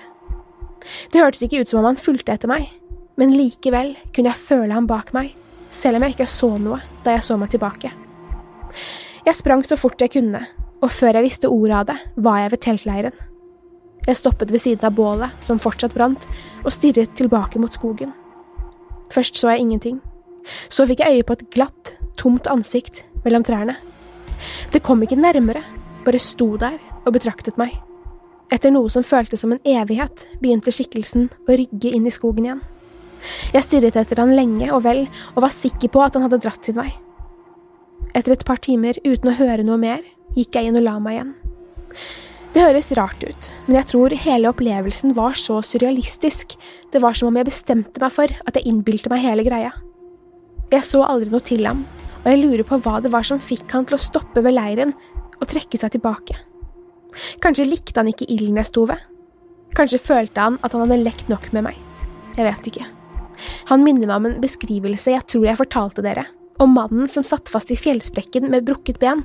Det 1.13 1.21
hørtes 1.21 1.45
ikke 1.45 1.63
ut 1.63 1.71
som 1.71 1.83
om 1.83 1.91
han 1.91 2.01
fulgte 2.01 2.35
etter 2.35 2.51
meg, 2.51 2.67
men 3.21 3.35
likevel 3.37 3.95
kunne 4.15 4.33
jeg 4.33 4.45
føle 4.45 4.73
ham 4.75 4.89
bak 4.89 5.13
meg, 5.17 5.35
selv 5.73 5.99
om 5.99 6.07
jeg 6.07 6.17
ikke 6.17 6.31
så 6.31 6.51
noe 6.61 6.81
da 7.05 7.17
jeg 7.17 7.27
så 7.27 7.37
meg 7.41 7.53
tilbake. 7.53 7.93
Jeg 9.27 9.39
sprang 9.39 9.63
så 9.67 9.79
fort 9.79 10.01
jeg 10.01 10.15
kunne, 10.17 10.41
og 10.83 10.91
før 10.91 11.19
jeg 11.19 11.29
visste 11.29 11.51
ordet 11.53 11.77
av 11.79 11.91
det, 11.93 11.99
var 12.17 12.41
jeg 12.43 12.55
ved 12.55 12.63
teltleiren. 12.65 13.21
Jeg 14.03 14.19
stoppet 14.19 14.51
ved 14.51 14.59
siden 14.59 14.89
av 14.89 14.97
bålet, 14.97 15.37
som 15.45 15.61
fortsatt 15.63 15.95
brant, 15.95 16.27
og 16.65 16.75
stirret 16.75 17.15
tilbake 17.15 17.61
mot 17.63 17.73
skogen. 17.73 18.11
Først 19.13 19.39
så 19.39 19.53
jeg 19.53 19.63
ingenting. 19.63 20.01
Så 20.73 20.89
fikk 20.91 21.05
jeg 21.05 21.21
øye 21.21 21.29
på 21.29 21.37
et 21.39 21.47
glatt, 21.55 21.95
tomt 22.19 22.51
ansikt 22.51 23.05
mellom 23.23 23.47
trærne. 23.47 23.77
Det 24.75 24.83
kom 24.83 25.03
ikke 25.05 25.21
nærmere, 25.21 25.63
bare 26.03 26.19
sto 26.19 26.57
der 26.59 26.81
og 27.05 27.15
betraktet 27.15 27.61
meg. 27.61 27.77
Etter 28.53 28.73
noe 28.75 28.91
som 28.91 29.07
føltes 29.07 29.45
som 29.45 29.55
en 29.55 29.63
evighet, 29.65 30.27
begynte 30.43 30.75
skikkelsen 30.75 31.31
å 31.47 31.55
rygge 31.61 31.95
inn 31.95 32.09
i 32.09 32.13
skogen 32.13 32.49
igjen. 32.49 32.65
Jeg 33.55 33.67
stirret 33.67 33.97
etter 33.99 34.21
han 34.23 34.35
lenge 34.37 34.69
og 34.73 34.83
vel, 34.87 35.07
og 35.35 35.45
var 35.45 35.55
sikker 35.55 35.93
på 35.93 36.03
at 36.05 36.19
han 36.19 36.27
hadde 36.27 36.41
dratt 36.43 36.67
sin 36.67 36.79
vei. 36.79 36.91
Etter 38.13 38.35
et 38.35 38.45
par 38.49 38.61
timer 38.63 38.99
uten 39.07 39.31
å 39.31 39.39
høre 39.39 39.65
noe 39.67 39.79
mer, 39.81 40.03
gikk 40.37 40.59
jeg 40.59 40.69
inn 40.69 40.79
og 40.81 40.87
la 40.87 40.99
meg 41.01 41.19
igjen. 41.19 41.33
Det 42.53 42.61
høres 42.67 42.91
rart 42.99 43.23
ut, 43.25 43.49
men 43.65 43.79
jeg 43.79 43.89
tror 43.89 44.13
hele 44.27 44.51
opplevelsen 44.53 45.15
var 45.17 45.39
så 45.41 45.63
surrealistisk, 45.65 46.59
det 46.93 47.01
var 47.01 47.17
som 47.17 47.31
om 47.31 47.39
jeg 47.41 47.49
bestemte 47.49 48.03
meg 48.03 48.13
for 48.13 48.29
at 48.29 48.59
jeg 48.59 48.69
innbilte 48.69 49.13
meg 49.13 49.25
hele 49.25 49.47
greia. 49.47 49.73
Jeg 50.73 50.85
så 50.85 51.01
aldri 51.07 51.33
noe 51.33 51.45
til 51.45 51.65
ham, 51.69 51.87
og 52.23 52.29
jeg 52.29 52.43
lurer 52.43 52.67
på 52.69 52.79
hva 52.85 52.99
det 53.05 53.13
var 53.13 53.25
som 53.25 53.41
fikk 53.41 53.73
han 53.73 53.89
til 53.89 53.97
å 53.97 54.05
stoppe 54.05 54.45
ved 54.45 54.57
leiren 54.59 54.93
og 55.39 55.49
trekke 55.49 55.81
seg 55.81 55.97
tilbake. 55.97 56.37
Kanskje 57.45 57.69
likte 57.69 58.01
han 58.01 58.13
ikke 58.13 58.29
ilden 58.29 58.61
jeg 58.61 58.69
sto 58.69 58.87
ved? 58.89 59.01
Kanskje 59.77 60.01
følte 60.05 60.45
han 60.45 60.61
at 60.61 60.75
han 60.77 60.85
hadde 60.85 61.05
lekt 61.07 61.33
nok 61.33 61.49
med 61.57 61.71
meg? 61.71 61.81
Jeg 62.37 62.49
vet 62.49 62.69
ikke. 62.69 62.89
Han 63.71 63.85
minner 63.87 64.09
meg 64.09 64.17
om 64.17 64.29
en 64.31 64.41
beskrivelse 64.43 65.15
jeg 65.15 65.27
tror 65.31 65.49
jeg 65.49 65.61
fortalte 65.61 66.05
dere, 66.05 66.27
om 66.63 66.75
mannen 66.77 67.09
som 67.11 67.27
satt 67.27 67.51
fast 67.53 67.73
i 67.75 67.79
fjellsprekken 67.79 68.51
med 68.53 68.67
brukket 68.69 69.01
ben. 69.03 69.25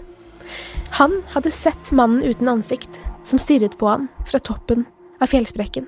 Han 1.01 1.19
hadde 1.33 1.51
sett 1.51 1.91
mannen 1.91 2.23
uten 2.23 2.49
ansikt, 2.49 3.01
som 3.27 3.39
stirret 3.41 3.77
på 3.77 3.89
han 3.91 4.07
fra 4.29 4.39
toppen 4.39 4.85
av 5.21 5.31
fjellsprekken. 5.31 5.87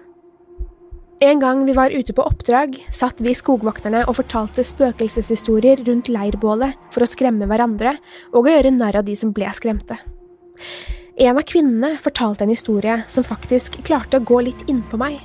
En 1.22 1.40
gang 1.40 1.66
vi 1.68 1.74
var 1.76 1.92
ute 1.92 2.14
på 2.16 2.24
oppdrag, 2.24 2.78
satt 2.96 3.20
vi 3.20 3.34
skogvokterne 3.36 4.06
og 4.08 4.16
fortalte 4.22 4.64
spøkelseshistorier 4.64 5.82
rundt 5.88 6.08
leirbålet 6.08 6.78
for 6.96 7.04
å 7.04 7.10
skremme 7.12 7.48
hverandre 7.50 7.98
og 8.32 8.46
å 8.46 8.54
gjøre 8.54 8.72
narr 8.72 9.02
av 9.02 9.08
de 9.08 9.18
som 9.20 9.34
ble 9.36 9.52
skremte. 9.56 9.98
En 11.20 11.36
av 11.36 11.44
kvinnene 11.44 11.98
fortalte 12.00 12.46
en 12.46 12.54
historie 12.54 13.02
som 13.12 13.28
faktisk 13.28 13.82
klarte 13.84 14.22
å 14.22 14.24
gå 14.24 14.40
litt 14.48 14.64
innpå 14.72 14.96
meg, 15.02 15.20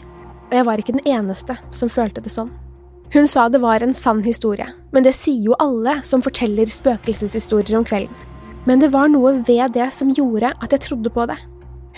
og 0.51 0.57
jeg 0.59 0.67
var 0.67 0.83
ikke 0.83 0.97
den 0.97 1.07
eneste 1.07 1.55
som 1.71 1.93
følte 1.93 2.25
det 2.25 2.35
sånn. 2.35 2.51
Hun 3.13 3.29
sa 3.31 3.49
det 3.49 3.61
var 3.63 3.83
en 3.83 3.95
sann 3.95 4.23
historie, 4.25 4.67
men 4.93 5.05
det 5.05 5.15
sier 5.15 5.51
jo 5.51 5.59
alle 5.63 6.01
som 6.07 6.23
forteller 6.25 6.71
spøkelseshistorier 6.71 7.77
om 7.79 7.85
kvelden. 7.87 8.15
Men 8.65 8.81
det 8.81 8.93
var 8.95 9.11
noe 9.13 9.37
ved 9.45 9.75
det 9.77 9.91
som 9.93 10.13
gjorde 10.15 10.55
at 10.55 10.73
jeg 10.73 10.87
trodde 10.87 11.13
på 11.13 11.27
det. 11.29 11.37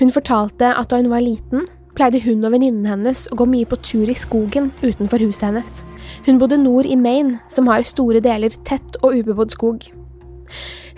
Hun 0.01 0.13
fortalte 0.13 0.73
at 0.75 0.91
da 0.91 0.99
hun 1.01 1.13
var 1.13 1.23
liten, 1.25 1.69
pleide 1.97 2.21
hun 2.27 2.45
og 2.45 2.53
venninnen 2.53 2.89
hennes 2.89 3.25
å 3.33 3.39
gå 3.41 3.47
mye 3.49 3.69
på 3.69 3.79
tur 3.87 4.11
i 4.11 4.17
skogen 4.19 4.73
utenfor 4.83 5.23
huset 5.25 5.47
hennes. 5.49 5.85
Hun 6.27 6.41
bodde 6.43 6.59
nord 6.61 6.89
i 6.89 6.99
Maine, 7.01 7.39
som 7.49 7.71
har 7.71 7.87
store 7.87 8.21
deler 8.25 8.53
tett 8.69 8.99
og 9.01 9.17
ubebodd 9.17 9.55
skog. 9.55 9.87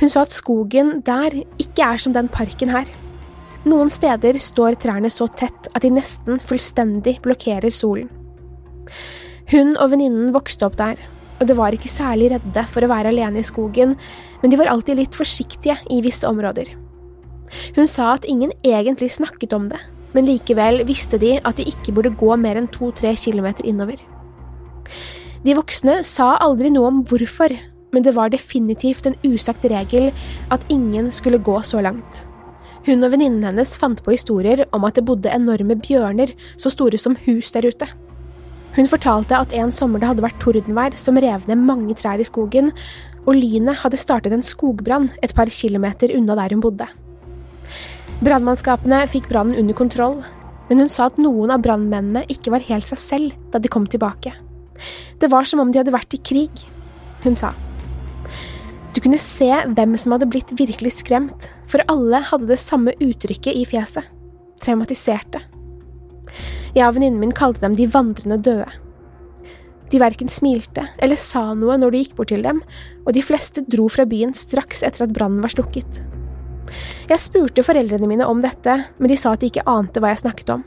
Hun 0.01 0.11
sa 0.11 0.25
at 0.25 0.35
skogen 0.35 0.99
der 1.07 1.37
ikke 1.61 1.85
er 1.85 2.03
som 2.03 2.17
den 2.17 2.31
parken 2.33 2.73
her. 2.75 2.89
Noen 3.69 3.91
steder 3.93 4.39
står 4.41 4.79
trærne 4.83 5.11
så 5.13 5.29
tett 5.31 5.71
at 5.75 5.85
de 5.85 5.93
nesten 5.93 6.39
fullstendig 6.43 7.19
blokkerer 7.25 7.71
solen. 7.75 8.11
Hun 9.49 9.79
og 9.81 9.95
venninnen 9.95 10.35
vokste 10.35 10.67
opp 10.67 10.77
der, 10.77 10.99
og 11.39 11.49
de 11.49 11.55
var 11.57 11.73
ikke 11.73 11.89
særlig 11.89 12.33
redde 12.35 12.65
for 12.69 12.85
å 12.85 12.91
være 12.91 13.13
alene 13.15 13.41
i 13.41 13.47
skogen, 13.47 13.95
men 14.43 14.53
de 14.53 14.59
var 14.61 14.69
alltid 14.69 14.99
litt 14.99 15.17
forsiktige 15.17 15.79
i 15.95 16.03
visse 16.05 16.29
områder. 16.29 16.75
Hun 17.79 17.89
sa 17.89 18.13
at 18.17 18.27
ingen 18.29 18.53
egentlig 18.67 19.09
snakket 19.15 19.55
om 19.57 19.71
det, 19.71 19.81
men 20.13 20.29
likevel 20.29 20.83
visste 20.89 21.21
de 21.21 21.39
at 21.39 21.57
de 21.57 21.65
ikke 21.69 21.95
burde 21.97 22.13
gå 22.21 22.37
mer 22.41 22.61
enn 22.61 22.69
to–tre 22.75 23.15
kilometer 23.17 23.65
innover. 23.69 24.03
De 25.45 25.55
voksne 25.57 26.01
sa 26.05 26.35
aldri 26.45 26.73
noe 26.75 26.91
om 26.91 26.99
hvorfor, 27.09 27.55
men 27.95 28.05
det 28.05 28.13
var 28.19 28.33
definitivt 28.35 29.07
en 29.09 29.17
usagt 29.25 29.65
regel 29.71 30.11
at 30.53 30.67
ingen 30.73 31.09
skulle 31.15 31.41
gå 31.41 31.57
så 31.65 31.81
langt. 31.85 32.27
Hun 32.85 33.05
og 33.05 33.15
venninnen 33.15 33.47
hennes 33.49 33.73
fant 33.81 34.03
på 34.05 34.13
historier 34.13 34.67
om 34.77 34.85
at 34.89 34.99
det 34.99 35.07
bodde 35.09 35.33
enorme 35.33 35.77
bjørner 35.81 36.35
så 36.61 36.73
store 36.73 37.01
som 37.01 37.17
hus 37.25 37.53
der 37.57 37.69
ute. 37.69 37.89
Hun 38.79 38.87
fortalte 38.87 39.35
at 39.35 39.51
en 39.59 39.73
sommer 39.75 39.99
det 39.99 40.07
hadde 40.07 40.23
vært 40.23 40.39
tordenvær 40.39 40.95
som 41.03 41.19
rev 41.19 41.43
ned 41.51 41.59
mange 41.67 41.97
trær 41.99 42.21
i 42.23 42.27
skogen, 42.27 42.71
og 43.27 43.35
lynet 43.35 43.81
hadde 43.83 43.99
startet 43.99 44.37
en 44.37 44.45
skogbrann 44.47 45.09
et 45.19 45.35
par 45.35 45.51
kilometer 45.51 46.15
unna 46.15 46.37
der 46.39 46.55
hun 46.55 46.63
bodde. 46.63 46.87
Brannmannskapene 48.23 49.01
fikk 49.11 49.27
brannen 49.33 49.59
under 49.59 49.75
kontroll, 49.75 50.21
men 50.69 50.85
hun 50.85 50.93
sa 50.93 51.09
at 51.11 51.19
noen 51.19 51.51
av 51.51 51.65
brannmennene 51.65 52.23
ikke 52.31 52.55
var 52.55 52.67
helt 52.71 52.87
seg 52.87 53.03
selv 53.03 53.35
da 53.51 53.59
de 53.59 53.73
kom 53.73 53.89
tilbake. 53.91 54.31
Det 55.19 55.27
var 55.33 55.49
som 55.51 55.65
om 55.65 55.75
de 55.75 55.83
hadde 55.83 55.95
vært 55.95 56.15
i 56.15 56.23
krig. 56.23 56.63
Hun 57.27 57.35
sa. 57.35 57.51
Du 58.95 59.03
kunne 59.03 59.19
se 59.19 59.51
hvem 59.75 59.99
som 59.99 60.15
hadde 60.15 60.31
blitt 60.31 60.55
virkelig 60.55 61.01
skremt, 61.01 61.51
for 61.67 61.83
alle 61.91 62.23
hadde 62.31 62.47
det 62.47 62.63
samme 62.63 62.95
uttrykket 63.03 63.59
i 63.59 63.67
fjeset. 63.67 64.07
Traumatiserte. 64.63 65.48
Jeg 66.75 66.85
og 66.87 66.97
venninnen 66.97 67.21
min 67.23 67.35
kalte 67.35 67.65
dem 67.65 67.77
de 67.79 67.89
vandrende 67.91 68.39
døde. 68.43 68.69
De 69.89 70.01
verken 70.01 70.29
smilte 70.29 70.85
eller 71.01 71.21
sa 71.21 71.55
noe 71.57 71.79
når 71.81 71.93
du 71.93 71.99
gikk 72.03 72.17
bort 72.19 72.33
til 72.33 72.45
dem, 72.45 72.61
og 73.07 73.15
de 73.17 73.25
fleste 73.25 73.65
dro 73.65 73.89
fra 73.93 74.05
byen 74.09 74.35
straks 74.37 74.85
etter 74.85 75.07
at 75.07 75.15
brannen 75.17 75.41
var 75.45 75.55
slukket. 75.55 76.03
Jeg 77.09 77.23
spurte 77.23 77.65
foreldrene 77.65 78.09
mine 78.11 78.27
om 78.29 78.43
dette, 78.45 78.75
men 78.99 79.09
de 79.09 79.17
sa 79.17 79.33
at 79.33 79.41
de 79.41 79.49
ikke 79.49 79.65
ante 79.71 80.03
hva 80.03 80.13
jeg 80.13 80.23
snakket 80.27 80.53
om. 80.59 80.67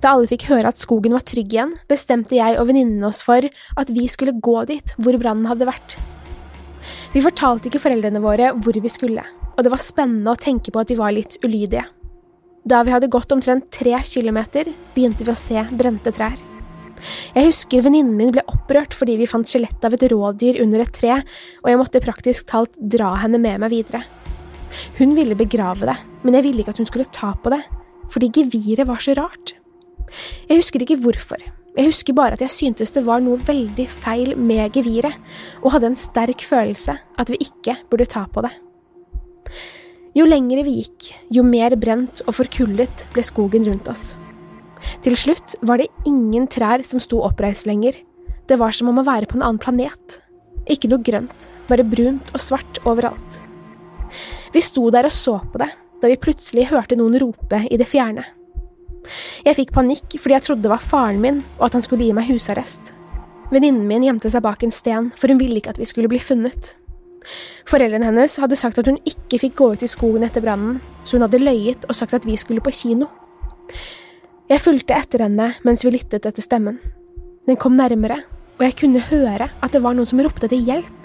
Da 0.00 0.14
alle 0.14 0.30
fikk 0.30 0.46
høre 0.48 0.70
at 0.70 0.80
skogen 0.80 1.16
var 1.16 1.24
trygg 1.26 1.52
igjen, 1.52 1.74
bestemte 1.90 2.38
jeg 2.38 2.56
og 2.60 2.68
venninnene 2.70 3.10
oss 3.10 3.20
for 3.26 3.44
at 3.44 3.92
vi 3.92 4.06
skulle 4.08 4.36
gå 4.38 4.56
dit 4.70 4.94
hvor 4.96 5.18
brannen 5.20 5.50
hadde 5.50 5.68
vært. 5.68 5.98
Vi 7.12 7.22
fortalte 7.24 7.68
ikke 7.68 7.82
foreldrene 7.82 8.22
våre 8.24 8.52
hvor 8.56 8.78
vi 8.80 8.92
skulle, 8.92 9.24
og 9.54 9.60
det 9.64 9.72
var 9.72 9.82
spennende 9.82 10.32
å 10.32 10.40
tenke 10.40 10.72
på 10.72 10.80
at 10.80 10.92
vi 10.92 10.98
var 11.00 11.14
litt 11.16 11.38
ulydige. 11.44 11.84
Da 12.64 12.80
vi 12.84 12.94
hadde 12.94 13.10
gått 13.12 13.32
omtrent 13.34 13.66
tre 13.74 13.98
kilometer, 14.08 14.70
begynte 14.94 15.24
vi 15.26 15.32
å 15.32 15.36
se 15.36 15.64
brente 15.76 16.12
trær. 16.16 16.38
Jeg 17.34 17.50
husker 17.50 17.82
venninnen 17.84 18.16
min 18.16 18.30
ble 18.32 18.44
opprørt 18.48 18.94
fordi 18.96 19.18
vi 19.20 19.28
fant 19.28 19.48
skjelettet 19.48 19.84
av 19.84 19.96
et 19.96 20.06
rådyr 20.08 20.62
under 20.64 20.84
et 20.84 20.94
tre, 20.96 21.18
og 21.60 21.68
jeg 21.68 21.80
måtte 21.80 22.00
praktisk 22.04 22.46
talt 22.48 22.78
dra 22.78 23.10
henne 23.20 23.40
med 23.42 23.60
meg 23.60 23.74
videre. 23.74 24.00
Hun 24.96 25.12
ville 25.18 25.36
begrave 25.36 25.90
det, 25.90 25.98
men 26.22 26.38
jeg 26.38 26.46
ville 26.48 26.64
ikke 26.64 26.72
at 26.72 26.80
hun 26.80 26.88
skulle 26.88 27.12
ta 27.12 27.34
på 27.36 27.52
det, 27.52 27.60
fordi 28.14 28.32
geviret 28.40 28.88
var 28.88 29.04
så 29.04 29.12
rart. 29.18 29.56
Jeg 30.48 30.62
husker 30.62 30.86
ikke 30.86 31.02
hvorfor, 31.04 31.44
jeg 31.74 31.90
husker 31.90 32.16
bare 32.16 32.38
at 32.38 32.42
jeg 32.46 32.54
syntes 32.54 32.94
det 32.94 33.04
var 33.04 33.20
noe 33.20 33.36
veldig 33.44 33.86
feil 33.90 34.36
med 34.40 34.72
geviret, 34.76 35.20
og 35.60 35.74
hadde 35.74 35.92
en 35.92 35.98
sterk 35.98 36.44
følelse 36.46 36.96
at 37.18 37.32
vi 37.32 37.42
ikke 37.44 37.76
burde 37.90 38.08
ta 38.08 38.24
på 38.30 38.46
det. 38.46 38.54
Jo 40.14 40.28
lengre 40.30 40.62
vi 40.62 40.76
gikk, 40.78 41.08
jo 41.34 41.42
mer 41.42 41.74
brent 41.74 42.20
og 42.28 42.36
forkullet 42.36 43.00
ble 43.10 43.22
skogen 43.26 43.64
rundt 43.66 43.88
oss. 43.90 44.12
Til 45.02 45.16
slutt 45.18 45.56
var 45.66 45.80
det 45.80 45.90
ingen 46.06 46.46
trær 46.46 46.84
som 46.86 47.00
sto 47.02 47.18
oppreist 47.26 47.66
lenger, 47.66 47.96
det 48.46 48.58
var 48.60 48.76
som 48.76 48.92
om 48.92 49.00
å 49.00 49.06
være 49.06 49.26
på 49.26 49.38
en 49.38 49.42
annen 49.42 49.58
planet. 49.58 50.20
Ikke 50.70 50.90
noe 50.92 51.02
grønt, 51.02 51.48
bare 51.66 51.86
brunt 51.88 52.30
og 52.30 52.42
svart 52.44 52.78
overalt. 52.86 53.40
Vi 54.54 54.62
sto 54.62 54.86
der 54.94 55.08
og 55.08 55.16
så 55.16 55.40
på 55.50 55.58
det, 55.64 55.70
da 55.98 56.12
vi 56.12 56.20
plutselig 56.20 56.68
hørte 56.70 56.98
noen 57.00 57.18
rope 57.18 57.64
i 57.66 57.80
det 57.80 57.88
fjerne. 57.90 58.22
Jeg 59.44 59.58
fikk 59.58 59.74
panikk 59.74 60.14
fordi 60.14 60.36
jeg 60.36 60.46
trodde 60.46 60.64
det 60.68 60.72
var 60.72 60.84
faren 60.84 61.18
min, 61.24 61.42
og 61.58 61.66
at 61.68 61.80
han 61.80 61.84
skulle 61.84 62.06
gi 62.06 62.14
meg 62.16 62.30
husarrest. 62.30 62.94
Venninnen 63.50 63.88
min 63.88 64.06
gjemte 64.06 64.30
seg 64.30 64.46
bak 64.46 64.62
en 64.62 64.72
sten, 64.72 65.10
for 65.18 65.32
hun 65.32 65.42
ville 65.42 65.58
ikke 65.58 65.74
at 65.74 65.82
vi 65.82 65.90
skulle 65.90 66.12
bli 66.12 66.22
funnet. 66.22 66.76
Foreldrene 67.68 68.08
hennes 68.10 68.36
hadde 68.42 68.58
sagt 68.58 68.80
at 68.80 68.88
hun 68.90 69.00
ikke 69.08 69.40
fikk 69.40 69.56
gå 69.60 69.70
ut 69.74 69.84
i 69.84 69.90
skogen 69.90 70.26
etter 70.26 70.44
brannen, 70.44 70.80
så 71.04 71.16
hun 71.16 71.26
hadde 71.26 71.42
løyet 71.42 71.86
og 71.88 71.96
sagt 71.96 72.16
at 72.16 72.26
vi 72.28 72.36
skulle 72.40 72.64
på 72.64 72.74
kino. 72.74 73.08
Jeg 74.50 74.60
fulgte 74.60 74.96
etter 74.96 75.24
henne 75.24 75.54
mens 75.64 75.84
vi 75.86 75.94
lyttet 75.94 76.26
etter 76.28 76.44
stemmen. 76.44 76.78
Den 77.48 77.56
kom 77.60 77.76
nærmere, 77.76 78.20
og 78.58 78.66
jeg 78.66 78.76
kunne 78.80 79.02
høre 79.08 79.48
at 79.48 79.72
det 79.72 79.82
var 79.84 79.96
noen 79.96 80.08
som 80.08 80.20
ropte 80.24 80.48
etter 80.48 80.60
hjelp. 80.60 81.00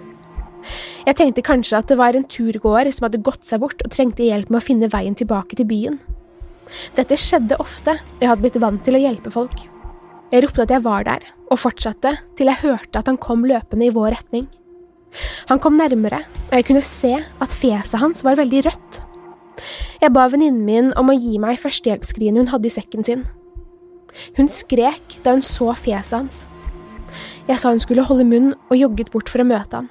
Jeg 1.07 1.15
tenkte 1.15 1.43
kanskje 1.45 1.79
at 1.79 1.87
det 1.89 1.97
var 1.99 2.15
en 2.15 2.27
turgåer 2.27 2.91
som 2.91 3.07
hadde 3.07 3.23
gått 3.23 3.47
seg 3.47 3.61
bort 3.63 3.79
og 3.85 3.91
trengte 3.95 4.27
hjelp 4.27 4.51
med 4.51 4.59
å 4.59 4.65
finne 4.65 4.91
veien 4.91 5.15
tilbake 5.17 5.55
til 5.55 5.67
byen. 5.69 5.97
Dette 6.97 7.17
skjedde 7.17 7.57
ofte, 7.63 7.95
og 7.97 8.21
jeg 8.21 8.29
hadde 8.29 8.43
blitt 8.43 8.59
vant 8.61 8.83
til 8.85 8.97
å 8.97 9.01
hjelpe 9.01 9.31
folk. 9.33 9.63
Jeg 10.29 10.43
ropte 10.45 10.67
at 10.67 10.73
jeg 10.75 10.85
var 10.85 11.07
der, 11.07 11.23
og 11.49 11.57
fortsatte 11.57 12.13
til 12.37 12.51
jeg 12.51 12.61
hørte 12.61 13.01
at 13.01 13.07
han 13.09 13.17
kom 13.17 13.47
løpende 13.49 13.87
i 13.87 13.93
vår 13.95 14.13
retning. 14.19 14.45
Han 15.49 15.61
kom 15.61 15.77
nærmere, 15.79 16.23
og 16.49 16.55
jeg 16.55 16.67
kunne 16.67 16.85
se 16.85 17.13
at 17.17 17.55
fjeset 17.55 17.99
hans 18.01 18.23
var 18.25 18.39
veldig 18.39 18.65
rødt. 18.67 19.01
Jeg 19.99 20.13
ba 20.15 20.27
venninnen 20.31 20.63
min 20.65 20.91
om 20.99 21.11
å 21.11 21.17
gi 21.17 21.39
meg 21.41 21.59
førstehjelpsskrinet 21.59 22.43
hun 22.43 22.51
hadde 22.53 22.69
i 22.69 22.73
sekken 22.73 23.05
sin. 23.07 23.25
Hun 24.37 24.49
skrek 24.51 25.19
da 25.25 25.35
hun 25.35 25.43
så 25.45 25.73
fjeset 25.77 26.15
hans. 26.15 26.43
Jeg 27.49 27.57
sa 27.59 27.73
hun 27.73 27.81
skulle 27.81 28.05
holde 28.05 28.27
munn, 28.29 28.53
og 28.69 28.77
jogget 28.77 29.09
bort 29.13 29.31
for 29.31 29.41
å 29.41 29.49
møte 29.49 29.81
han. 29.81 29.89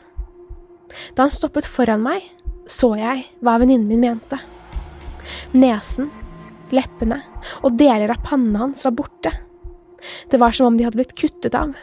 Da 1.14 1.26
han 1.26 1.34
stoppet 1.34 1.68
foran 1.68 2.04
meg, 2.04 2.22
så 2.68 2.94
jeg 2.98 3.26
hva 3.44 3.58
venninnen 3.60 3.88
min 3.90 4.04
mente. 4.04 4.38
Nesen 5.52 6.08
leppene 6.74 7.20
og 7.64 7.76
deler 7.80 8.12
av 8.12 8.22
pannen 8.24 8.56
hans 8.60 8.84
var 8.86 8.96
borte. 8.96 9.32
Det 10.30 10.40
var 10.40 10.54
som 10.54 10.68
om 10.68 10.78
de 10.78 10.86
hadde 10.86 11.00
blitt 11.00 11.16
kuttet 11.18 11.56
av. 11.58 11.74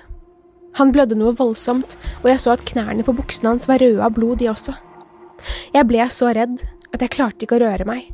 Han 0.79 0.91
blødde 0.91 1.17
noe 1.19 1.35
voldsomt, 1.37 1.95
og 2.23 2.27
jeg 2.29 2.41
så 2.43 2.55
at 2.55 2.65
knærne 2.67 3.05
på 3.07 3.15
buksene 3.15 3.53
hans 3.53 3.67
var 3.69 3.79
røde 3.83 4.03
av 4.03 4.15
blod, 4.15 4.39
de 4.41 4.49
også. 4.51 4.75
Jeg 5.75 5.87
ble 5.87 6.03
så 6.11 6.31
redd 6.35 6.59
at 6.91 7.03
jeg 7.03 7.13
klarte 7.15 7.45
ikke 7.45 7.59
å 7.59 7.63
røre 7.63 7.87
meg, 7.87 8.09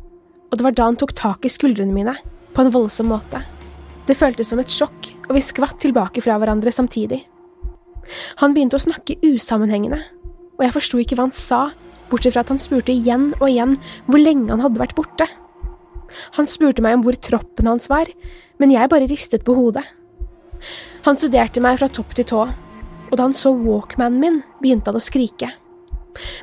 og 0.52 0.60
det 0.60 0.67
var 0.67 0.78
da 0.78 0.89
han 0.89 1.00
tok 1.00 1.15
tak 1.17 1.47
i 1.47 1.52
skuldrene 1.54 1.95
mine, 1.95 2.15
på 2.52 2.63
en 2.63 2.74
voldsom 2.74 3.10
måte. 3.10 3.41
Det 4.06 4.17
føltes 4.17 4.52
som 4.52 4.60
et 4.62 4.71
sjokk, 4.71 5.12
og 5.30 5.38
vi 5.38 5.43
skvatt 5.45 5.80
tilbake 5.82 6.21
fra 6.24 6.38
hverandre 6.41 6.74
samtidig. 6.74 7.21
Han 8.41 8.54
begynte 8.54 8.78
å 8.78 8.84
snakke 8.84 9.19
usammenhengende, 9.24 10.02
og 10.58 10.65
jeg 10.65 10.76
forsto 10.76 11.00
ikke 11.02 11.17
hva 11.17 11.30
han 11.30 11.38
sa, 11.38 11.62
bortsett 12.12 12.36
fra 12.36 12.43
at 12.43 12.52
han 12.52 12.60
spurte 12.62 12.93
igjen 12.93 13.32
og 13.39 13.47
igjen 13.47 13.78
hvor 14.10 14.21
lenge 14.21 14.52
han 14.52 14.63
hadde 14.65 14.82
vært 14.82 14.97
borte. 14.97 15.30
Han 16.36 16.50
spurte 16.50 16.84
meg 16.84 16.97
om 16.97 17.06
hvor 17.06 17.15
troppen 17.15 17.69
hans 17.71 17.88
var, 17.89 18.10
men 18.60 18.74
jeg 18.74 18.91
bare 18.91 19.08
ristet 19.10 19.45
på 19.47 19.56
hodet. 19.56 19.86
Han 21.08 21.17
studerte 21.17 21.63
meg 21.63 21.80
fra 21.80 21.89
topp 21.89 22.13
til 22.17 22.28
tå, 22.32 22.43
og 23.12 23.15
da 23.17 23.28
han 23.28 23.36
så 23.36 23.54
walkmanen 23.56 24.21
min, 24.21 24.41
begynte 24.62 24.91
han 24.91 25.00
å 25.00 25.04
skrike. 25.04 25.52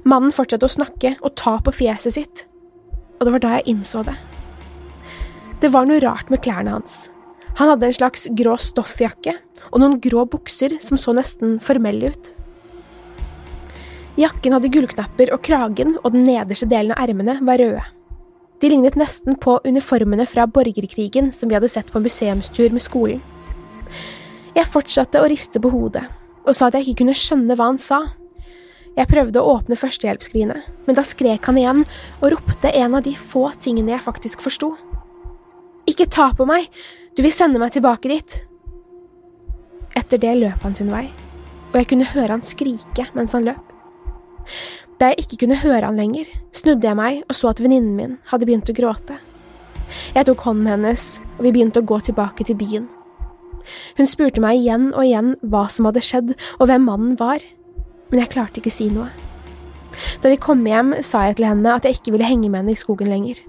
Mannen 0.09 0.35
fortsatte 0.35 0.69
å 0.69 0.73
snakke 0.73 1.15
og 1.21 1.37
ta 1.39 1.59
på 1.65 1.75
fjeset 1.77 2.17
sitt, 2.17 2.45
og 3.19 3.27
det 3.27 3.37
var 3.37 3.45
da 3.45 3.55
jeg 3.59 3.75
innså 3.75 4.03
det. 4.07 4.17
Det 5.63 5.73
var 5.75 5.89
noe 5.89 6.01
rart 6.03 6.31
med 6.31 6.43
klærne 6.45 6.77
hans. 6.77 7.09
Han 7.59 7.73
hadde 7.73 7.89
en 7.89 7.97
slags 7.97 8.29
grå 8.39 8.55
stoffjakke 8.63 9.35
og 9.73 9.81
noen 9.83 9.97
grå 10.03 10.23
bukser 10.31 10.77
som 10.83 11.01
så 11.01 11.15
nesten 11.17 11.57
formelle 11.63 12.13
ut. 12.13 12.35
Jakken 14.19 14.55
hadde 14.55 14.71
gullknapper, 14.75 15.31
og 15.35 15.43
kragen 15.47 15.97
og 16.03 16.13
den 16.15 16.25
nederste 16.27 16.67
delen 16.71 16.95
av 16.95 17.05
ermene 17.07 17.37
var 17.47 17.61
røde. 17.63 17.83
De 18.59 18.71
lignet 18.71 18.97
nesten 18.99 19.37
på 19.39 19.61
uniformene 19.63 20.27
fra 20.27 20.47
borgerkrigen 20.51 21.31
som 21.35 21.51
vi 21.51 21.55
hadde 21.55 21.71
sett 21.71 21.93
på 21.95 22.03
museumstur 22.03 22.75
med 22.75 22.83
skolen. 22.83 23.21
Jeg 24.57 24.71
fortsatte 24.71 25.21
å 25.23 25.29
riste 25.31 25.61
på 25.63 25.71
hodet, 25.73 26.05
og 26.47 26.57
sa 26.57 26.69
at 26.69 26.79
jeg 26.79 26.89
ikke 26.89 27.05
kunne 27.05 27.19
skjønne 27.19 27.57
hva 27.59 27.69
han 27.71 27.81
sa. 27.83 28.01
Jeg 28.99 29.11
prøvde 29.11 29.39
å 29.39 29.53
åpne 29.59 29.79
førstehjelpsskrinet, 29.79 30.71
men 30.89 30.99
da 30.99 31.05
skrek 31.07 31.47
han 31.47 31.61
igjen 31.61 31.85
og 32.19 32.33
ropte 32.35 32.73
en 32.75 32.97
av 32.99 33.05
de 33.07 33.15
få 33.15 33.45
tingene 33.63 33.95
jeg 33.95 34.07
faktisk 34.07 34.43
forsto. 34.43 34.73
Ikke 35.89 36.09
ta 36.11 36.33
på 36.35 36.49
meg, 36.49 36.67
du 37.15 37.23
vil 37.23 37.35
sende 37.35 37.63
meg 37.63 37.77
tilbake 37.77 38.11
dit. 38.11 38.41
Etter 39.97 40.21
det 40.21 40.35
løp 40.41 40.67
han 40.67 40.75
sin 40.79 40.91
vei, 40.91 41.07
og 41.71 41.79
jeg 41.79 41.91
kunne 41.93 42.11
høre 42.11 42.35
han 42.35 42.45
skrike 42.47 43.09
mens 43.15 43.37
han 43.37 43.47
løp. 43.47 43.73
Da 44.99 45.13
jeg 45.13 45.23
ikke 45.23 45.45
kunne 45.45 45.63
høre 45.63 45.87
han 45.87 45.99
lenger, 45.99 46.27
snudde 46.51 46.89
jeg 46.89 46.99
meg 46.99 47.23
og 47.29 47.39
så 47.39 47.53
at 47.53 47.63
venninnen 47.63 47.95
min 47.95 48.19
hadde 48.33 48.49
begynt 48.49 48.71
å 48.73 48.75
gråte. 48.75 49.23
Jeg 50.17 50.27
tok 50.27 50.43
hånden 50.45 50.69
hennes, 50.73 51.05
og 51.39 51.47
vi 51.47 51.53
begynte 51.55 51.81
å 51.81 51.87
gå 51.87 52.01
tilbake 52.09 52.45
til 52.45 52.59
byen. 52.59 52.89
Hun 53.99 54.11
spurte 54.11 54.43
meg 54.45 54.61
igjen 54.61 54.91
og 54.95 55.05
igjen 55.05 55.35
hva 55.43 55.67
som 55.73 55.89
hadde 55.89 56.05
skjedd, 56.05 56.35
og 56.59 56.71
hvem 56.71 56.87
mannen 56.89 57.17
var, 57.21 57.45
men 58.11 58.23
jeg 58.23 58.33
klarte 58.35 58.63
ikke 58.63 58.73
å 58.73 58.79
si 58.79 58.91
noe. 58.93 59.09
Da 60.23 60.31
vi 60.31 60.41
kom 60.41 60.65
hjem, 60.69 60.95
sa 61.05 61.27
jeg 61.27 61.39
til 61.39 61.49
henne 61.49 61.75
at 61.75 61.87
jeg 61.87 61.99
ikke 61.99 62.15
ville 62.15 62.29
henge 62.29 62.51
med 62.51 62.63
henne 62.63 62.77
i 62.77 62.81
skogen 62.81 63.11
lenger. 63.11 63.41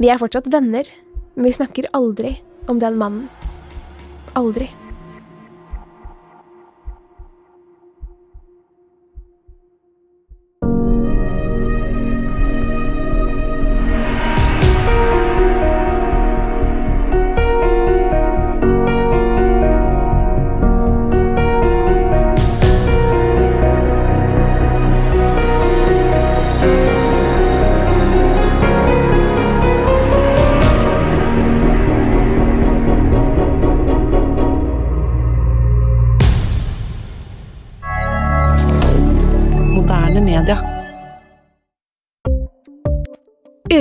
Vi 0.00 0.08
er 0.10 0.20
fortsatt 0.20 0.48
venner, 0.52 0.88
men 1.34 1.48
vi 1.50 1.56
snakker 1.58 1.90
aldri 1.96 2.38
om 2.70 2.80
den 2.82 2.98
mannen. 3.00 3.28
Aldri. 4.38 4.70